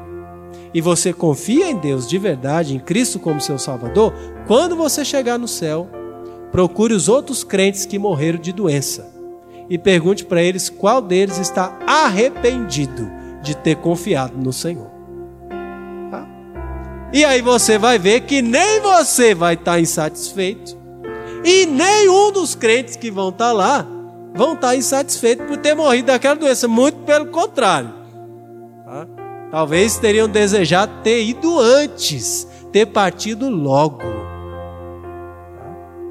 [0.73, 4.13] e você confia em Deus de verdade, em Cristo como seu Salvador,
[4.45, 5.89] quando você chegar no céu,
[6.51, 9.11] procure os outros crentes que morreram de doença
[9.69, 13.09] e pergunte para eles qual deles está arrependido
[13.41, 14.89] de ter confiado no Senhor.
[16.11, 16.27] Tá?
[17.13, 20.77] E aí você vai ver que nem você vai estar tá insatisfeito,
[21.43, 23.87] e nenhum dos crentes que vão estar tá lá
[24.35, 27.93] vão estar tá insatisfeitos por ter morrido daquela doença, muito pelo contrário.
[28.85, 29.07] Tá?
[29.49, 33.99] Talvez teriam desejado ter ido antes, ter partido logo.
[33.99, 34.05] Tá?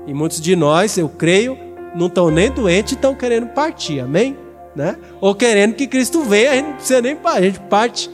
[0.06, 1.56] E muitos de nós, eu creio,
[1.94, 4.36] não estão nem doentes e estão querendo partir, amém?
[4.76, 4.96] Né?
[5.20, 8.10] Ou querendo que Cristo venha, a gente não precisa nem a gente parte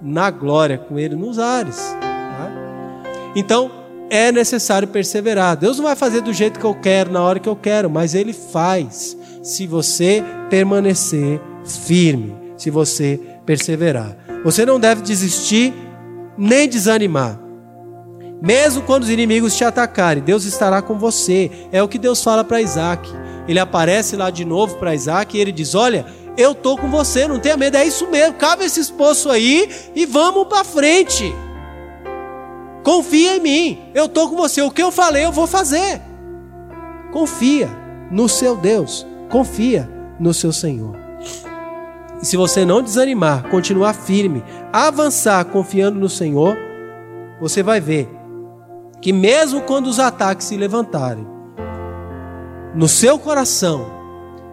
[0.00, 1.76] na glória com Ele nos ares.
[1.76, 2.50] Tá?
[3.34, 3.70] Então
[4.08, 5.56] é necessário perseverar.
[5.56, 8.14] Deus não vai fazer do jeito que eu quero, na hora que eu quero, mas
[8.14, 14.16] Ele faz se você permanecer firme, se você perseverar.
[14.44, 15.74] Você não deve desistir
[16.36, 17.47] nem desanimar.
[18.40, 21.50] Mesmo quando os inimigos te atacarem, Deus estará com você.
[21.72, 23.08] É o que Deus fala para Isaac
[23.48, 26.04] ele aparece lá de novo para Isaac e ele diz: Olha,
[26.36, 30.04] eu tô com você, não tenha medo, é isso mesmo, cabe esse poço aí e
[30.04, 31.34] vamos para frente.
[32.84, 36.00] Confia em mim, eu tô com você, o que eu falei eu vou fazer.
[37.10, 37.68] Confia
[38.10, 39.88] no seu Deus, confia
[40.20, 40.94] no seu Senhor.
[42.20, 46.56] E se você não desanimar, continuar firme, avançar confiando no Senhor,
[47.40, 48.17] você vai ver
[49.00, 51.26] que mesmo quando os ataques se levantarem,
[52.74, 53.86] no seu coração,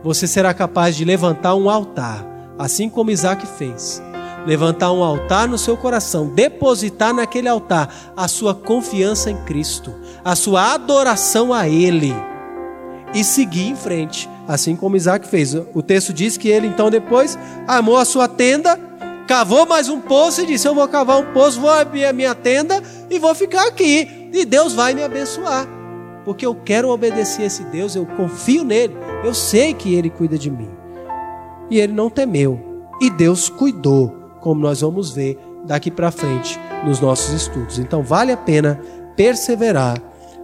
[0.03, 2.25] você será capaz de levantar um altar,
[2.57, 4.01] assim como Isaac fez.
[4.45, 9.93] Levantar um altar no seu coração, depositar naquele altar a sua confiança em Cristo,
[10.23, 12.13] a sua adoração a Ele
[13.15, 15.55] e seguir em frente, assim como Isaac fez.
[15.73, 18.77] O texto diz que ele então depois armou a sua tenda,
[19.25, 22.35] cavou mais um poço e disse: Eu vou cavar um poço, vou abrir a minha
[22.35, 25.76] tenda e vou ficar aqui, e Deus vai me abençoar
[26.26, 30.38] porque eu quero obedecer a esse Deus, eu confio nele, eu sei que ele cuida
[30.38, 30.70] de mim.
[31.70, 32.60] E ele não temeu,
[32.99, 34.10] e Deus cuidou,
[34.41, 37.78] como nós vamos ver daqui para frente nos nossos estudos.
[37.78, 38.82] Então vale a pena
[39.16, 40.01] perseverar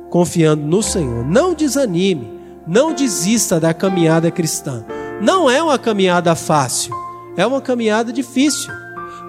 [0.10, 1.26] confiando no Senhor.
[1.26, 4.86] Não desanime, não desista da caminhada cristã.
[5.20, 6.94] Não é uma caminhada fácil,
[7.36, 8.72] é uma caminhada difícil,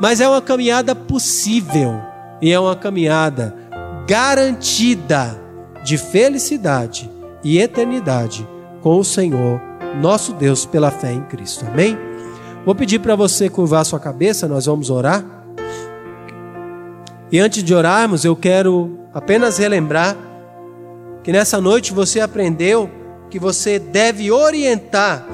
[0.01, 2.12] mas é uma caminhada possível
[2.43, 3.55] e é uma caminhada
[4.07, 5.41] garantida
[5.85, 7.09] de felicidade
[7.45, 8.47] e eternidade
[8.81, 9.61] com o Senhor,
[10.01, 11.65] nosso Deus, pela fé em Cristo.
[11.65, 11.97] Amém?
[12.67, 15.25] Vou pedir para você curvar sua cabeça, nós vamos orar.
[17.31, 20.17] E antes de orarmos, eu quero apenas relembrar
[21.23, 22.91] que nessa noite você aprendeu
[23.31, 25.27] que você deve orientar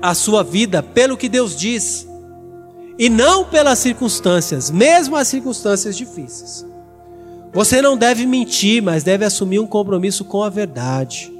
[0.00, 2.05] a sua vida pelo que Deus diz
[2.98, 6.66] e não pelas circunstâncias, mesmo as circunstâncias difíceis.
[7.52, 11.32] Você não deve mentir, mas deve assumir um compromisso com a verdade.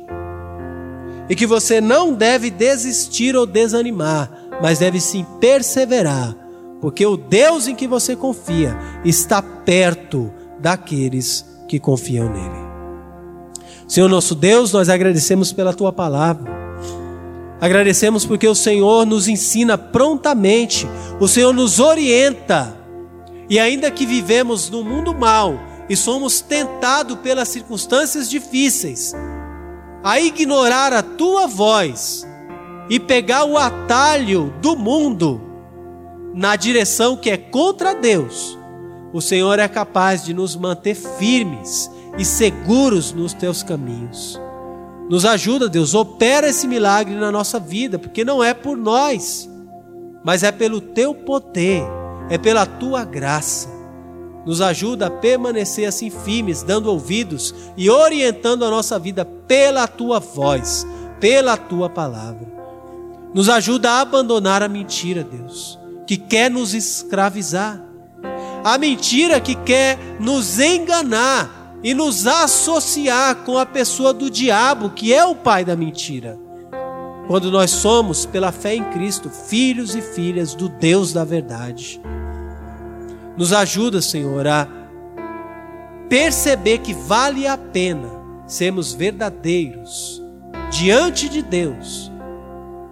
[1.29, 4.31] E que você não deve desistir ou desanimar,
[4.63, 6.35] mas deve sim perseverar,
[6.81, 12.67] porque o Deus em que você confia está perto daqueles que confiam nele.
[13.89, 16.66] Senhor nosso Deus, nós agradecemos pela tua palavra.
[17.61, 20.87] Agradecemos porque o Senhor nos ensina prontamente,
[21.19, 22.77] o Senhor nos orienta.
[23.49, 29.15] E ainda que vivemos no mundo mal, e somos tentados pelas circunstâncias difíceis,
[30.03, 32.27] a ignorar a tua voz
[32.89, 35.41] e pegar o atalho do mundo
[36.35, 38.59] na direção que é contra Deus,
[39.13, 44.39] o Senhor é capaz de nos manter firmes e seguros nos teus caminhos.
[45.09, 49.49] Nos ajuda, Deus, opera esse milagre na nossa vida, porque não é por nós,
[50.25, 51.85] mas é pelo teu poder,
[52.29, 53.69] é pela tua graça.
[54.45, 60.19] Nos ajuda a permanecer assim firmes, dando ouvidos e orientando a nossa vida pela tua
[60.19, 60.87] voz,
[61.21, 62.47] pela tua palavra.
[63.33, 67.81] Nos ajuda a abandonar a mentira, Deus, que quer nos escravizar.
[68.65, 75.13] A mentira que quer nos enganar e nos associar com a pessoa do diabo, que
[75.13, 76.39] é o pai da mentira.
[77.27, 82.01] Quando nós somos, pela fé em Cristo, filhos e filhas do Deus da verdade.
[83.37, 84.69] Nos ajuda, Senhor, a
[86.09, 88.09] perceber que vale a pena
[88.47, 90.23] sermos verdadeiros
[90.71, 92.11] diante de Deus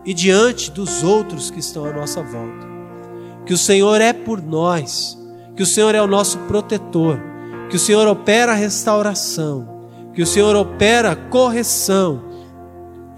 [0.04, 2.66] e diante dos outros que estão à nossa volta.
[3.46, 5.18] Que o Senhor é por nós,
[5.56, 7.20] que o Senhor é o nosso protetor,
[7.70, 12.22] que o Senhor opera restauração, que o Senhor opera correção,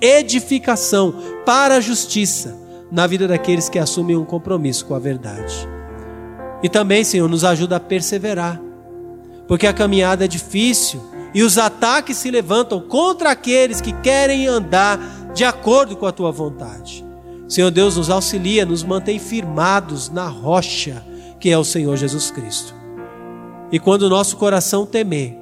[0.00, 2.56] edificação para a justiça
[2.90, 5.68] na vida daqueles que assumem um compromisso com a verdade.
[6.62, 8.60] E também, Senhor, nos ajuda a perseverar,
[9.46, 11.02] porque a caminhada é difícil
[11.34, 14.98] e os ataques se levantam contra aqueles que querem andar
[15.34, 17.04] de acordo com a tua vontade.
[17.48, 21.04] Senhor Deus, nos auxilia, nos mantém firmados na rocha
[21.38, 22.74] que é o Senhor Jesus Cristo.
[23.70, 25.36] E quando o nosso coração temer,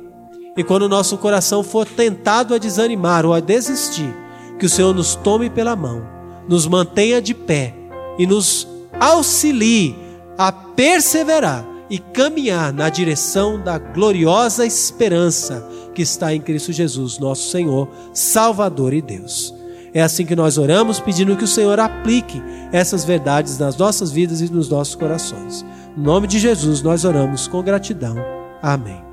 [0.56, 4.14] e quando o nosso coração for tentado a desanimar ou a desistir,
[4.58, 6.06] que o Senhor nos tome pela mão,
[6.48, 7.74] nos mantenha de pé
[8.18, 8.66] e nos
[9.00, 9.96] auxilie
[10.38, 17.50] a perseverar e caminhar na direção da gloriosa esperança que está em Cristo Jesus, nosso
[17.50, 19.54] Senhor, Salvador e Deus.
[19.92, 24.40] É assim que nós oramos, pedindo que o Senhor aplique essas verdades nas nossas vidas
[24.40, 25.64] e nos nossos corações.
[25.96, 28.16] Em nome de Jesus, nós oramos com gratidão.
[28.60, 29.03] Amém.